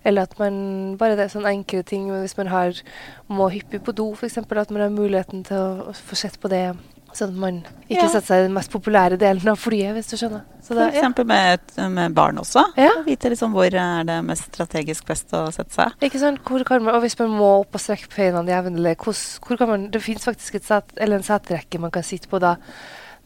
Eller 0.08 0.28
at 0.28 0.38
man 0.40 0.60
bare 1.00 1.18
det 1.18 1.26
er 1.26 1.34
sånne 1.34 1.52
enkle 1.58 1.82
ting 1.88 2.08
hvis 2.12 2.38
man 2.38 2.52
har, 2.54 2.78
må 3.28 3.50
hyppig 3.52 3.82
på 3.84 3.96
do, 3.96 4.12
f.eks. 4.14 4.38
At 4.44 4.72
man 4.72 4.86
har 4.86 4.94
muligheten 4.94 5.44
til 5.48 5.60
å, 5.60 5.90
å 5.92 5.96
få 5.96 6.20
sett 6.20 6.40
på 6.40 6.52
det. 6.52 6.68
Sånn 7.14 7.30
at 7.34 7.40
man 7.42 7.56
ikke 7.90 8.02
Ja. 8.04 8.08
setter 8.08 8.28
seg 8.28 8.40
i 8.40 8.48
den 8.48 8.54
mest 8.54 8.72
populære 8.72 9.18
delen 9.18 9.48
av 9.50 9.58
flyet, 9.58 9.94
hvis 9.96 10.10
du 10.12 10.16
skjønner. 10.18 10.44
Så 10.62 10.68
For 10.68 10.76
det, 10.76 10.94
ja. 10.94 11.02
eksempel 11.02 11.26
med, 11.26 11.60
med 11.90 12.14
barn 12.14 12.38
også. 12.38 12.64
Ja. 12.78 12.92
Og 13.00 13.06
Vite 13.06 13.30
liksom 13.32 13.52
hvor 13.54 13.66
er 13.74 14.04
det 14.06 14.20
mest 14.26 14.52
strategisk 14.52 15.06
best 15.06 15.32
å 15.34 15.48
sette 15.52 15.72
seg. 15.74 15.94
Ikke 16.02 16.20
sant? 16.20 16.40
Hvor 16.46 16.64
kan 16.66 16.84
man, 16.84 16.96
og 16.96 17.02
hvis 17.02 17.18
man 17.20 17.30
må 17.40 17.50
opp 17.62 17.74
og 17.76 17.82
strekke 17.82 18.08
beina 18.16 18.44
jevnlig, 18.44 18.96
hvordan- 18.98 19.40
hvor 19.48 19.58
kan 19.58 19.68
man 19.68 19.90
Det 19.90 20.02
finnes 20.02 20.24
faktisk 20.26 20.56
et 20.56 20.64
set, 20.66 20.84
eller 20.98 21.16
en 21.18 21.24
seterekke 21.24 21.80
man 21.80 21.92
kan 21.92 22.04
sitte 22.04 22.28
på 22.28 22.40
da. 22.40 22.56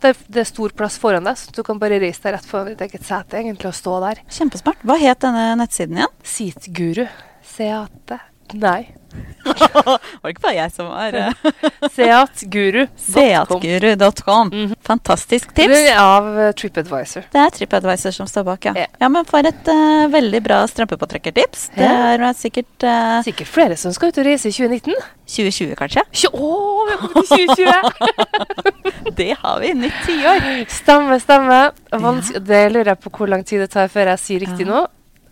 Det, 0.01 0.17
det 0.29 0.41
er 0.41 0.43
stor 0.43 0.69
plass 0.69 0.97
foran 0.97 1.23
deg, 1.23 1.35
så 1.37 1.51
du 1.53 1.63
kan 1.63 1.79
bare 1.79 1.99
reise 1.99 2.19
deg 2.21 2.33
rett 2.33 2.45
foran 2.45 2.67
ditt 2.75 2.81
eget 2.81 3.03
sete 3.03 3.37
egentlig 3.39 3.67
og 3.67 3.73
stå 3.73 3.99
der. 4.01 4.21
Kjempesmart. 4.29 4.81
Hva 4.83 4.97
het 4.99 5.19
denne 5.19 5.55
nettsiden 5.57 5.95
igjen? 5.97 6.11
Seatguru. 6.23 7.07
Seate 7.41 8.19
Nei. 8.53 8.93
Var 9.43 9.99
det 10.23 10.31
ikke 10.33 10.43
bare 10.45 10.55
jeg 10.55 10.71
som 10.71 10.87
var 10.87 11.11
Seatguru.com. 11.13 11.89
Seatguru. 11.97 12.85
Seatguru.com. 12.95 14.51
Fantastisk 14.81 14.93
Fantastisk 14.93 15.55
Det 15.55 15.67
tips. 15.67 15.77
er 15.91 15.97
av 15.99 16.27
eh, 16.39 16.51
TripAdvisor. 16.57 17.25
Det 17.33 17.41
er 17.41 17.49
TripAdvisor 17.57 18.15
som 18.15 18.27
står 18.29 18.45
bak, 18.47 18.65
ja. 18.69 18.73
Yeah. 18.77 18.93
Ja, 19.01 19.09
men 19.11 19.25
for 19.27 19.45
et 19.45 19.67
uh, 19.69 20.05
veldig 20.13 20.41
bra 20.45 20.61
strømpepåtrekkertips. 20.69 21.69
Det 21.75 21.83
Ja. 21.83 22.13
er 22.15 22.23
sikkert 22.37 22.85
uh, 22.87 23.19
Sikkert 23.25 23.47
flere 23.51 23.77
som 23.79 23.93
skal 23.95 24.09
ut 24.13 24.17
og 24.21 24.25
reise 24.27 24.47
i 24.49 24.55
2019. 24.55 24.95
2020, 25.33 25.75
kanskje. 25.79 26.03
Å, 26.29 26.39
oh, 26.39 26.83
vi 26.87 26.95
har 26.95 26.99
kommet 27.03 27.27
til 27.29 27.47
2020! 27.53 29.13
Det 29.19 29.29
har 29.43 29.59
vi. 29.61 29.73
Nytt 29.77 29.99
tiår. 30.07 30.47
Stemme, 30.71 31.19
stemme. 31.21 31.59
Vans 31.91 32.31
Det 32.39 32.63
lurer 32.73 32.93
jeg 32.93 33.01
på 33.03 33.11
hvor 33.13 33.29
lang 33.31 33.43
tid 33.47 33.61
det 33.63 33.69
tar 33.75 33.91
før 33.93 34.13
jeg 34.13 34.23
sier 34.23 34.45
riktig 34.47 34.65
Ja. 34.67 34.71
nå. 34.73 34.81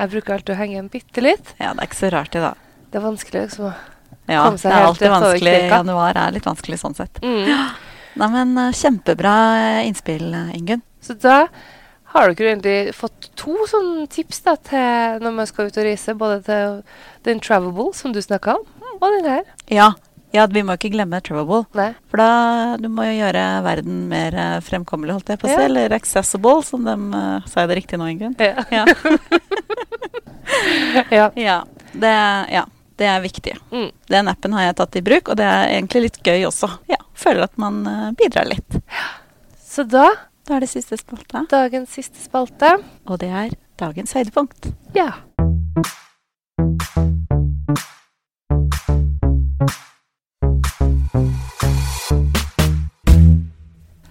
Jeg 0.02 0.10
bruker 0.16 0.34
alltid 0.34 0.56
å 0.56 0.58
henge 0.58 0.74
igjen 0.78 0.88
bitte 0.90 1.22
litt. 1.22 1.52
Ja, 1.62 1.74
det 1.76 1.84
er 1.84 1.90
ikke 1.90 2.00
så 2.00 2.10
rart, 2.14 2.32
det, 2.34 2.42
da. 2.42 2.54
Det 2.92 3.00
er 3.00 3.04
vanskelig 3.06 3.42
liksom 3.48 3.70
å 3.70 3.74
Ja, 4.30 4.44
Komme 4.46 4.58
det 4.58 4.62
seg 4.62 4.72
er 4.72 4.76
helt 4.76 4.88
alltid 4.90 5.08
rett 5.08 5.16
over 5.16 5.32
vanskelig. 5.32 5.70
Januar 5.72 6.18
er 6.22 6.34
litt 6.36 6.48
vanskelig 6.48 6.78
sånn 6.82 6.96
sett. 6.98 7.22
mm. 7.24 7.48
Nei, 8.20 8.28
men 8.34 8.50
eh, 8.60 8.74
kjempebra 8.76 9.34
eh, 9.56 9.86
innspill, 9.88 10.26
eh, 10.36 10.50
Ingunn. 10.58 10.82
Så 11.02 11.14
da 11.16 11.46
har 12.12 12.34
dere 12.36 12.50
egentlig 12.52 12.92
fått 12.96 13.30
to 13.40 13.54
sånne 13.72 14.04
tips 14.12 14.42
da, 14.44 14.58
til 14.68 15.22
når 15.24 15.32
man 15.38 15.48
skal 15.48 15.70
ut 15.72 15.78
og 15.80 15.86
reise. 15.88 16.16
Både 16.20 16.42
til 16.44 16.82
den 17.28 17.40
Travelable, 17.40 17.94
som 17.96 18.12
du 18.12 18.20
snakka 18.22 18.58
om, 18.60 18.66
og 18.98 19.08
den 19.16 19.30
her. 19.32 19.46
Ja. 19.72 19.88
ja, 20.36 20.44
vi 20.52 20.64
må 20.68 20.76
ikke 20.76 20.92
glemme 20.92 21.22
Travelable. 21.24 21.64
Nei. 21.80 21.94
For 22.12 22.20
da 22.20 22.76
du 22.84 22.90
må 22.92 23.08
jo 23.08 23.16
gjøre 23.22 23.46
verden 23.64 24.04
mer 24.12 24.36
fremkommelig, 24.68 25.16
holdt 25.22 25.32
jeg 25.32 25.40
på 25.40 25.48
å 25.48 25.54
si. 25.54 25.56
Ja. 25.56 25.70
Eller 25.72 25.96
accessible, 25.96 26.58
som 26.68 26.84
de 26.88 26.98
uh, 27.16 27.48
sa 27.48 27.64
jeg 27.64 27.72
det 27.72 27.80
riktig 27.80 27.96
nå, 28.02 28.12
Ingunn? 28.12 28.36
Ja. 28.44 28.68
Ja. 28.76 28.84
ja. 31.16 31.32
ja, 31.48 31.58
det, 31.96 32.16
ja, 32.52 32.68
det 33.02 33.08
er 33.10 33.22
viktig. 33.24 33.56
Mm. 33.74 33.88
Den 34.14 34.30
appen 34.30 34.54
har 34.54 34.68
jeg 34.70 34.78
tatt 34.78 34.98
i 35.00 35.02
bruk, 35.06 35.32
og 35.34 35.40
det 35.40 35.48
er 35.50 35.72
egentlig 35.74 36.04
litt 36.08 36.20
gøy 36.28 36.46
også. 36.50 36.70
Ja, 36.92 37.00
Føler 37.22 37.46
at 37.46 37.58
man 37.62 37.82
eh, 37.90 38.08
bidrar 38.18 38.48
litt. 38.50 38.78
Så 39.62 39.84
da, 39.90 40.08
Da 40.48 40.56
er 40.58 40.64
det 40.66 40.72
siste 40.72 40.98
spalte, 40.98 41.44
dagens 41.52 41.94
siste 41.98 42.18
spalte. 42.24 42.76
og 43.06 43.20
det 43.22 43.30
er 43.30 43.54
dagens 43.82 44.14
høydepunkt. 44.18 44.72
Ja. 44.98 45.12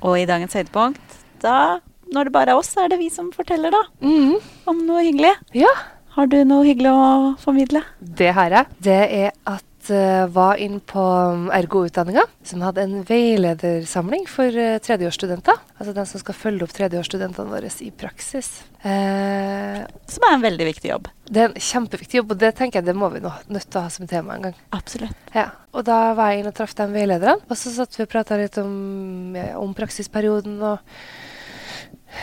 Og 0.00 0.16
i 0.16 0.26
dagens 0.28 0.54
høydepunkt, 0.56 1.16
da, 1.42 1.80
når 2.14 2.28
det 2.28 2.34
bare 2.34 2.54
er 2.54 2.60
oss, 2.60 2.72
er 2.80 2.88
det 2.92 2.98
vi 3.02 3.10
som 3.12 3.28
forteller, 3.34 3.74
da. 3.74 3.82
Mm. 4.04 4.38
Om 4.70 4.84
noe 4.88 5.02
hyggelig. 5.04 5.34
Ja. 5.56 5.70
Har 6.16 6.30
du 6.30 6.40
noe 6.44 6.66
hyggelig 6.66 6.90
å 6.90 7.34
formidle? 7.40 7.84
Det 8.00 8.32
har 8.34 8.50
jeg. 8.50 8.78
Det 8.82 9.02
er 9.24 9.34
at 9.46 9.66
jeg 9.90 10.26
var 10.34 10.58
inn 10.60 10.76
på 10.84 11.00
um, 11.00 11.46
Ergo-utdanninga, 11.56 12.26
som 12.46 12.60
hadde 12.62 12.82
en 12.84 12.98
veiledersamling 13.08 14.26
for 14.28 14.52
uh, 14.52 14.76
tredjeårsstudenter. 14.84 15.56
Altså 15.78 15.94
den 15.96 16.08
som 16.10 16.20
skal 16.20 16.36
følge 16.36 16.66
opp 16.66 16.74
tredjeårsstudentene 16.76 17.48
våre 17.50 17.70
i 17.82 17.88
praksis. 17.94 18.50
Eh, 18.82 19.80
Som 20.10 20.26
er 20.28 20.36
en 20.36 20.44
veldig 20.44 20.66
viktig 20.68 20.90
jobb. 20.92 21.08
det 21.30 21.40
er 21.42 21.48
en 21.50 21.64
kjempeviktig 21.64 22.20
jobb, 22.20 22.34
og 22.34 22.40
det 22.42 22.52
tenker 22.58 22.80
jeg 22.80 22.90
det 22.90 22.96
må 22.96 23.08
vi 23.12 23.22
nå 23.24 23.32
nødt 23.48 23.66
til 23.70 23.80
å 23.80 23.86
ha 23.86 23.90
som 23.92 24.08
tema 24.10 24.36
en 24.36 24.48
gang. 24.48 24.56
Absolutt. 24.76 25.16
Ja, 25.34 25.50
og 25.72 25.84
da 25.88 25.98
var 26.18 26.32
jeg 26.32 26.42
inn 26.42 26.50
og 26.52 26.56
traff 26.58 26.74
de 26.76 26.86
veilederne, 26.92 27.38
og 27.48 27.58
så 27.60 27.72
satt 27.74 27.96
vi 27.98 28.06
og 28.06 28.12
prata 28.12 28.38
litt 28.40 28.58
om, 28.60 29.36
ja, 29.38 29.52
om 29.60 29.74
praksisperioden 29.76 30.58
og 30.60 30.80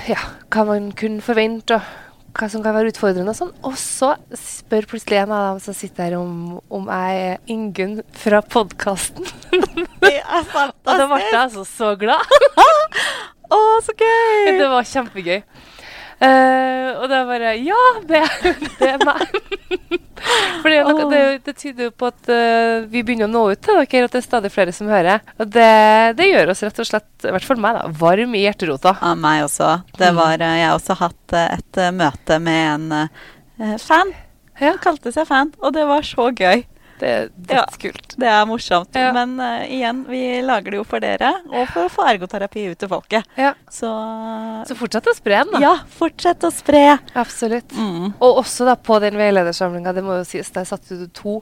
ja, 0.10 0.20
hva 0.54 0.66
man 0.68 0.92
kunne 0.98 1.24
forvente, 1.24 1.78
og 1.78 2.07
hva 2.38 2.50
som 2.52 2.62
kan 2.64 2.76
være 2.76 2.92
utfordrende 2.92 3.34
og 3.34 3.38
sånn. 3.38 3.54
Og 3.66 3.78
så 3.82 4.14
spør 4.38 4.88
plutselig 4.92 5.22
en 5.24 5.34
av 5.34 5.46
dem 5.50 5.62
som 5.64 5.78
sitter 5.78 6.12
her, 6.12 6.18
om, 6.20 6.60
om 6.74 6.90
jeg 6.92 7.24
er 7.32 7.54
Ingunn 7.54 8.02
fra 8.18 8.44
podkasten. 8.46 9.26
Det 10.04 10.14
er 10.22 10.46
Og 10.54 10.86
da 10.86 11.08
ble 11.10 11.22
jeg 11.24 11.40
altså 11.40 11.66
så 11.68 11.96
glad. 12.00 12.38
Å, 13.48 13.58
så 13.84 13.96
gøy! 13.96 14.58
Det 14.60 14.70
var 14.70 14.88
kjempegøy. 14.88 15.42
Eh, 16.20 16.88
og 16.98 17.04
da 17.12 17.20
bare 17.30 17.52
Ja, 17.62 17.78
det, 18.10 18.24
det 18.80 18.88
er 18.96 19.04
meg. 19.06 19.28
For 20.62 20.72
det, 20.74 20.78
er 20.82 21.10
det, 21.12 21.20
det 21.46 21.54
tyder 21.62 21.88
jo 21.88 21.92
på 21.96 22.08
at 22.10 22.30
uh, 22.34 22.88
vi 22.90 23.04
begynner 23.06 23.30
å 23.30 23.32
nå 23.32 23.44
ut 23.54 23.62
til 23.64 23.78
dere, 23.78 24.08
at 24.08 24.16
det 24.16 24.20
er 24.20 24.26
stadig 24.26 24.50
flere 24.52 24.74
som 24.76 24.90
hører. 24.92 25.22
Og 25.38 25.52
det, 25.54 25.68
det 26.18 26.28
gjør 26.32 26.52
oss 26.52 26.64
rett 26.66 26.82
og 26.82 26.90
slett, 26.90 27.10
i 27.24 27.32
hvert 27.36 27.46
fall 27.46 27.62
meg, 27.62 27.78
da, 27.78 27.92
varm 28.02 28.34
i 28.36 28.42
hjerterota. 28.44 28.96
Ja, 29.00 29.14
meg 29.16 29.44
også. 29.46 29.70
Det 29.96 30.10
Mm. 30.10 30.18
var, 30.20 30.42
eh, 30.42 30.56
jeg 30.60 30.68
har 30.68 30.80
også 30.80 30.98
hatt 31.04 31.38
et 31.44 31.80
møte 31.96 32.40
med 32.44 32.92
en 32.98 33.78
fan. 33.80 34.12
Ja. 34.58 34.72
Han 34.74 34.82
kalte 34.82 35.14
seg 35.14 35.28
fan, 35.30 35.54
og 35.62 35.74
det 35.78 35.86
var 35.86 36.02
så 36.02 36.32
gøy. 36.34 36.64
Det 37.00 37.08
er 37.10 37.30
Ja. 37.48 37.62
dødskult. 37.66 38.16
Det 38.18 38.28
er 38.28 38.46
morsomt. 38.50 38.96
Ja. 38.98 39.12
Men 39.14 39.36
uh, 39.40 39.64
igjen, 39.70 40.04
vi 40.10 40.42
lager 40.42 40.72
det 40.74 40.80
jo 40.80 40.84
for 40.84 41.00
dere, 41.00 41.30
og 41.52 41.68
for 41.70 41.86
å 41.86 41.92
få 41.94 42.08
ergoterapi 42.10 42.64
ut 42.72 42.80
til 42.82 42.90
folket. 42.90 43.24
Ja. 43.38 43.54
Så, 43.70 43.92
Så 44.68 44.76
fortsett 44.80 45.06
å 45.08 45.14
spre 45.16 45.44
den, 45.44 45.52
da. 45.54 45.60
ja, 45.62 45.76
fortsett 46.00 46.42
å 46.48 46.52
spre. 46.52 46.98
Absolutt. 47.16 47.70
Mm. 47.78 48.14
Og 48.20 48.42
også 48.44 48.66
da 48.66 48.76
på 48.76 49.00
den 49.04 49.18
veiledersamlinga, 49.20 49.94
det 49.94 50.04
må 50.04 50.18
jo 50.20 50.26
sies, 50.26 50.50
der 50.52 50.66
satt 50.66 50.90
du 50.90 51.06
to 51.14 51.40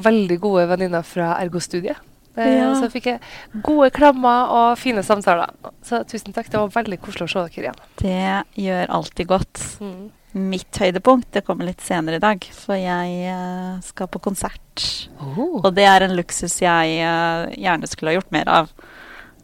veldig 0.00 0.40
gode 0.42 0.66
venninner 0.70 1.02
fra 1.06 1.36
Ergo-studiet. 1.42 1.96
Eh, 2.36 2.58
Ja. 2.60 2.74
Så 2.78 2.86
fikk 2.90 3.06
jeg 3.10 3.20
gode 3.62 3.90
klammer 3.90 4.48
og 4.54 4.78
fine 4.78 5.02
samtaler. 5.02 5.50
Så 5.82 6.04
tusen 6.06 6.32
takk, 6.32 6.46
det 6.50 6.58
var 6.60 6.68
veldig 6.68 7.00
koselig 7.02 7.26
å 7.26 7.32
se 7.32 7.42
dere 7.48 7.66
igjen. 7.66 7.80
Det 8.00 8.64
gjør 8.64 8.86
alltid 8.88 9.26
godt. 9.26 9.62
Mm. 9.80 10.10
Mitt 10.32 10.78
høydepunkt 10.78 11.32
det 11.34 11.42
kommer 11.46 11.66
litt 11.66 11.82
senere 11.82 12.20
i 12.20 12.22
dag, 12.22 12.44
for 12.54 12.78
jeg 12.78 13.34
uh, 13.34 13.80
skal 13.82 14.06
på 14.12 14.20
konsert. 14.22 14.84
Og 15.18 15.66
det 15.74 15.86
er 15.90 16.06
en 16.06 16.14
luksus 16.14 16.60
jeg 16.62 17.00
uh, 17.02 17.50
gjerne 17.58 17.88
skulle 17.90 18.12
ha 18.12 18.18
gjort 18.20 18.30
mer 18.34 18.50
av. 18.60 18.70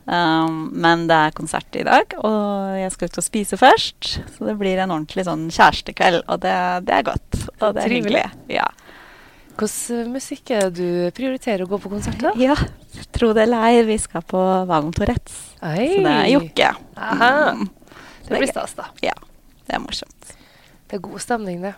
Um, 0.06 0.68
men 0.78 1.08
det 1.10 1.16
er 1.18 1.34
konsert 1.34 1.74
i 1.74 1.82
dag, 1.82 2.12
og 2.22 2.76
jeg 2.78 2.92
skal 2.94 3.10
ut 3.10 3.18
og 3.18 3.26
spise 3.26 3.58
først. 3.58 4.12
Så 4.36 4.46
det 4.46 4.54
blir 4.60 4.78
en 4.78 4.94
ordentlig 4.94 5.24
sånn 5.26 5.48
kjærestekveld, 5.50 6.22
og 6.30 6.44
det, 6.44 6.54
det 6.86 6.94
er 7.00 7.08
godt. 7.10 7.40
Og 7.58 7.72
det 7.74 7.82
er 7.82 7.90
Trivelig. 7.90 8.22
hyggelig. 8.22 8.54
Ja. 8.60 8.68
Hvordan 9.56 10.12
musikk 10.14 10.52
er 10.52 10.68
det 10.68 10.76
du 10.78 11.10
prioriterer 11.16 11.64
å 11.64 11.70
gå 11.70 11.80
på 11.82 11.90
konsert 11.96 12.20
til? 12.22 12.46
ja. 12.46 12.54
Tro 13.12 13.32
det 13.36 13.42
eller 13.44 13.64
ei, 13.68 13.82
vi 13.84 13.96
skal 14.00 14.22
på 14.24 14.40
Valen 14.68 14.92
Tourettes. 14.96 15.34
Så 15.58 15.74
det 16.00 16.12
er 16.12 16.30
Jokke. 16.30 16.70
Mm, 16.96 17.66
Det 18.28 18.38
blir 18.38 18.48
stas, 18.48 18.72
da. 18.78 18.86
Ja, 19.04 19.12
det 19.66 19.76
er 19.76 19.82
morsomt. 19.84 20.35
Det 20.86 20.98
er 20.98 21.02
god 21.02 21.22
stemning, 21.22 21.62
det. 21.62 21.74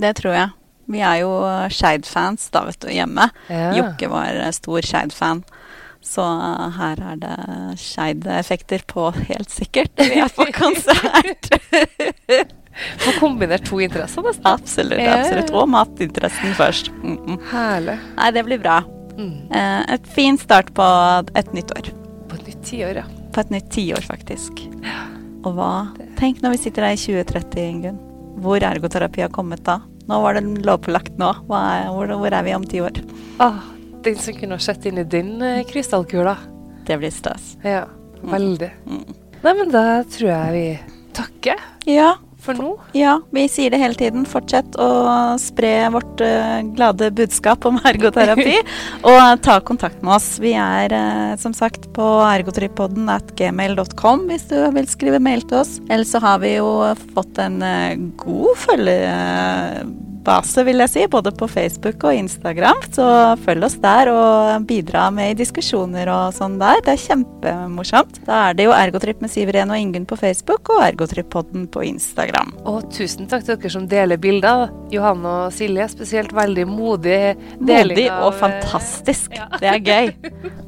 Det 0.00 0.16
tror 0.20 0.36
jeg. 0.36 0.50
Vi 0.92 1.00
er 1.00 1.20
jo 1.22 1.32
Skeid-fans 1.72 2.48
da, 2.52 2.64
vet 2.66 2.80
du, 2.82 2.90
hjemme. 2.92 3.28
Ja. 3.48 3.70
Jokke 3.78 4.08
var 4.12 4.34
eh, 4.34 4.50
stor 4.54 4.84
Skeid-fan. 4.84 5.44
Så 6.02 6.24
eh, 6.24 6.64
her 6.78 7.04
er 7.12 7.20
det 7.22 7.36
Skeid-effekter 7.80 8.84
på, 8.90 9.10
helt 9.30 9.52
sikkert. 9.52 9.94
Vi 10.00 10.18
er 10.20 10.32
på 10.34 10.48
konsert. 10.62 11.48
Få 13.02 13.14
kombinert 13.20 13.66
to 13.68 13.80
interesser, 13.84 14.24
nesten. 14.26 14.48
absolutt. 14.48 15.06
Absolutt. 15.06 15.54
Og 15.54 15.68
matinteressen 15.68 16.54
først. 16.58 16.92
Mm 17.02 17.18
-mm. 17.18 17.40
Herlig. 17.52 17.98
Nei, 18.16 18.30
det 18.30 18.44
blir 18.44 18.58
bra. 18.58 18.82
Mm. 19.16 19.52
Eh, 19.52 19.94
et 19.94 20.06
fin 20.06 20.38
start 20.38 20.74
på 20.74 20.82
et 21.34 21.52
nytt 21.52 21.70
år. 21.78 21.92
På 22.28 22.34
et 22.34 22.46
nytt 22.46 22.64
tiår, 22.64 22.96
ja. 22.96 23.04
På 23.32 23.40
et 23.40 23.50
nytt 23.50 23.70
tiår, 23.70 24.00
faktisk. 24.00 24.52
Og 25.44 25.54
hva 25.54 25.88
Tenk 26.18 26.42
når 26.42 26.50
vi 26.50 26.56
sitter 26.56 26.82
her 26.82 26.92
i 26.92 26.96
2030, 26.96 27.60
Ingunn. 27.60 28.11
Hvor 28.42 28.64
ergoterapi 28.66 29.22
har 29.22 29.30
kommet 29.34 29.62
da? 29.66 29.78
Nå 30.08 30.18
var 30.22 30.34
det 30.34 30.64
lovpålagt 30.66 31.18
nå. 31.20 31.28
Hva 31.46 31.60
er, 31.76 31.90
hvor, 31.94 32.10
hvor 32.18 32.34
er 32.34 32.46
vi 32.46 32.54
om 32.56 32.64
ti 32.66 32.80
år? 32.82 32.98
Ah, 33.42 33.60
den 34.02 34.18
som 34.18 34.34
kunne 34.34 34.58
ha 34.58 34.62
sett 34.62 34.86
inn 34.90 34.98
i 34.98 35.04
din 35.06 35.36
uh, 35.42 35.62
krystallkula. 35.68 36.34
Det 36.86 36.98
blir 36.98 37.14
stas. 37.14 37.52
Ja, 37.62 37.84
veldig. 38.26 38.72
Mm. 38.88 39.04
Nei, 39.42 39.54
men 39.60 39.70
da 39.74 39.84
tror 40.10 40.28
jeg 40.30 40.52
vi 40.56 40.66
takker 41.14 41.62
Ja, 41.90 42.12
for 42.42 42.58
nå. 42.58 42.72
Ja, 42.98 43.16
vi 43.34 43.46
sier 43.50 43.72
det 43.72 43.80
hele 43.82 43.98
tiden. 43.98 44.26
Fortsett 44.28 44.76
å 44.80 44.90
spre 45.40 45.72
vårt 45.94 46.22
eh, 46.24 46.60
glade 46.74 47.12
budskap 47.14 47.66
om 47.68 47.80
ergoterapi. 47.92 48.58
og 49.12 49.22
ta 49.46 49.58
kontakt 49.64 50.02
med 50.02 50.16
oss. 50.18 50.34
Vi 50.42 50.54
er 50.58 50.92
eh, 50.96 51.34
som 51.42 51.54
sagt 51.56 51.88
på 51.96 52.08
ergotripodden 52.26 53.08
at 53.12 53.34
gmail.com 53.38 54.26
hvis 54.30 54.48
du 54.50 54.58
vil 54.74 54.90
skrive 54.90 55.22
mail 55.22 55.46
til 55.46 55.62
oss. 55.62 55.78
Ellers 55.88 56.12
så 56.12 56.22
har 56.22 56.42
vi 56.42 56.56
jo 56.58 56.68
fått 57.14 57.38
en 57.42 57.60
god 58.20 58.42
god 58.42 60.11
base, 60.24 60.64
vil 60.66 60.82
jeg 60.84 60.92
si. 60.92 61.06
Både 61.10 61.32
på 61.34 61.48
Facebook 61.50 62.04
og 62.08 62.16
Instagram. 62.16 62.82
Så 62.94 63.06
følg 63.44 63.66
oss 63.66 63.78
der 63.82 64.10
og 64.12 64.66
bidra 64.68 65.08
med 65.14 65.34
i 65.34 65.38
diskusjoner 65.42 66.10
og 66.12 66.36
sånn 66.36 66.58
der. 66.60 66.82
Det 66.84 66.94
er 66.94 67.02
kjempemorsomt. 67.06 68.22
Da 68.26 68.48
er 68.48 68.58
det 68.58 68.68
jo 68.68 68.76
Ergotrip 68.76 69.22
med 69.24 69.32
Siveren 69.32 69.72
og 69.74 69.80
Ingunn 69.80 70.06
på 70.08 70.18
Facebook 70.20 70.72
og 70.74 70.84
Ergotrip-podden 70.86 71.68
på 71.72 71.84
Instagram. 71.88 72.54
Og 72.68 72.86
tusen 72.94 73.30
takk 73.30 73.46
til 73.46 73.56
dere 73.56 73.74
som 73.76 73.88
deler 73.90 74.20
bilder. 74.22 74.68
Johan 74.92 75.24
og 75.28 75.52
Silje, 75.54 75.88
spesielt 75.92 76.34
veldig 76.36 76.66
modig 76.68 77.20
deling 77.60 77.96
Modig 77.96 78.08
og 78.12 78.36
fantastisk. 78.40 79.32
Ja. 79.36 79.48
Det 79.60 79.70
er 79.70 79.80
gøy. 79.82 80.12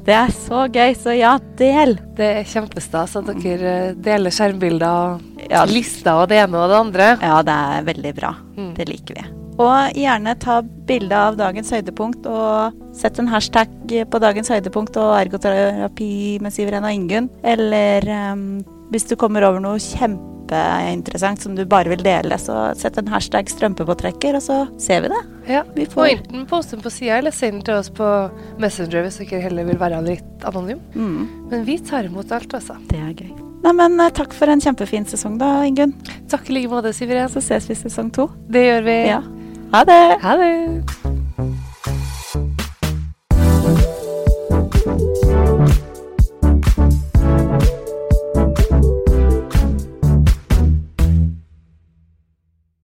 Det 0.05 0.13
er 0.13 0.33
så 0.35 0.65
gøy, 0.69 0.93
så 0.99 1.15
ja, 1.15 1.35
del. 1.59 1.97
Det 2.17 2.27
er 2.41 2.49
kjempestas 2.49 3.15
at 3.19 3.31
dere 3.41 3.93
deler 3.97 4.33
skjermbilder, 4.33 5.23
ja. 5.49 5.65
lister 5.69 6.21
og 6.21 6.29
det 6.31 6.43
ene 6.43 6.61
og 6.61 6.69
det 6.71 6.81
andre. 6.83 7.09
Ja, 7.23 7.39
det 7.45 7.57
er 7.77 7.89
veldig 7.89 8.13
bra. 8.19 8.35
Mm. 8.55 8.71
Det 8.77 8.89
liker 8.91 9.19
vi. 9.21 9.44
Og 9.55 9.95
gjerne 9.95 10.35
ta 10.43 10.59
bilde 10.87 11.15
av 11.15 11.37
dagens 11.39 11.71
høydepunkt, 11.71 12.27
og 12.27 12.75
sett 12.95 13.19
en 13.21 13.29
hashtag 13.31 13.71
på 14.11 14.19
dagens 14.19 14.51
høydepunkt 14.51 14.97
og 14.99 15.15
ergoterapi 15.21 16.41
med 16.43 16.55
Siveren 16.55 16.87
og 16.87 16.95
Ingunn. 16.95 17.29
Eller 17.47 18.03
um, 18.33 18.63
hvis 18.91 19.07
du 19.07 19.15
kommer 19.19 19.45
over 19.47 19.63
noe 19.63 19.79
kjempeinteressant 19.79 21.45
som 21.45 21.55
du 21.55 21.63
bare 21.71 21.93
vil 21.93 22.03
dele, 22.03 22.35
så 22.41 22.73
sett 22.75 22.99
en 22.99 23.09
hashtag 23.13 23.47
strømpepåtrekker, 23.53 24.35
og 24.35 24.43
så 24.43 24.59
ser 24.81 25.05
vi 25.05 25.13
det. 25.15 25.23
Ja, 25.55 25.63
vi 25.77 25.87
får... 25.87 26.03
Og 26.03 26.17
enten 26.17 26.45
post 26.51 26.75
den 26.75 26.83
på 26.83 26.91
sida, 26.91 27.21
eller 27.21 27.35
send 27.35 27.61
den 27.61 27.65
til 27.69 27.79
oss 27.79 27.91
på 27.95 28.11
Messenger 28.61 29.07
hvis 29.07 29.21
dere 29.23 29.41
heller 29.47 29.71
vil 29.71 29.79
være 29.79 30.03
litt 30.03 30.47
anonym. 30.51 30.83
Mm. 30.99 31.47
Men 31.53 31.67
vi 31.67 31.79
tar 31.79 32.11
imot 32.11 32.35
alt, 32.35 32.59
altså. 32.59 32.75
Det 32.91 32.99
er 32.99 33.15
gøy. 33.15 33.31
Nei, 33.65 33.71
men 33.79 33.97
takk 34.13 34.35
for 34.35 34.51
en 34.51 34.61
kjempefin 34.61 35.07
sesong 35.09 35.39
da, 35.41 35.63
Ingunn. 35.65 35.95
Takk 36.29 36.51
i 36.51 36.59
like 36.59 36.69
måte, 36.69 36.91
Siveren. 36.93 37.31
Så 37.33 37.41
ses 37.41 37.65
vi 37.65 37.73
i 37.73 37.79
sesong 37.79 38.11
to. 38.13 38.27
Det 38.51 38.61
gjør 38.61 38.85
vi. 38.85 38.97
Ja. 39.09 39.23
Ha 39.73 39.83
det. 39.83 40.17
Ha 40.21 40.35
det. 40.37 41.14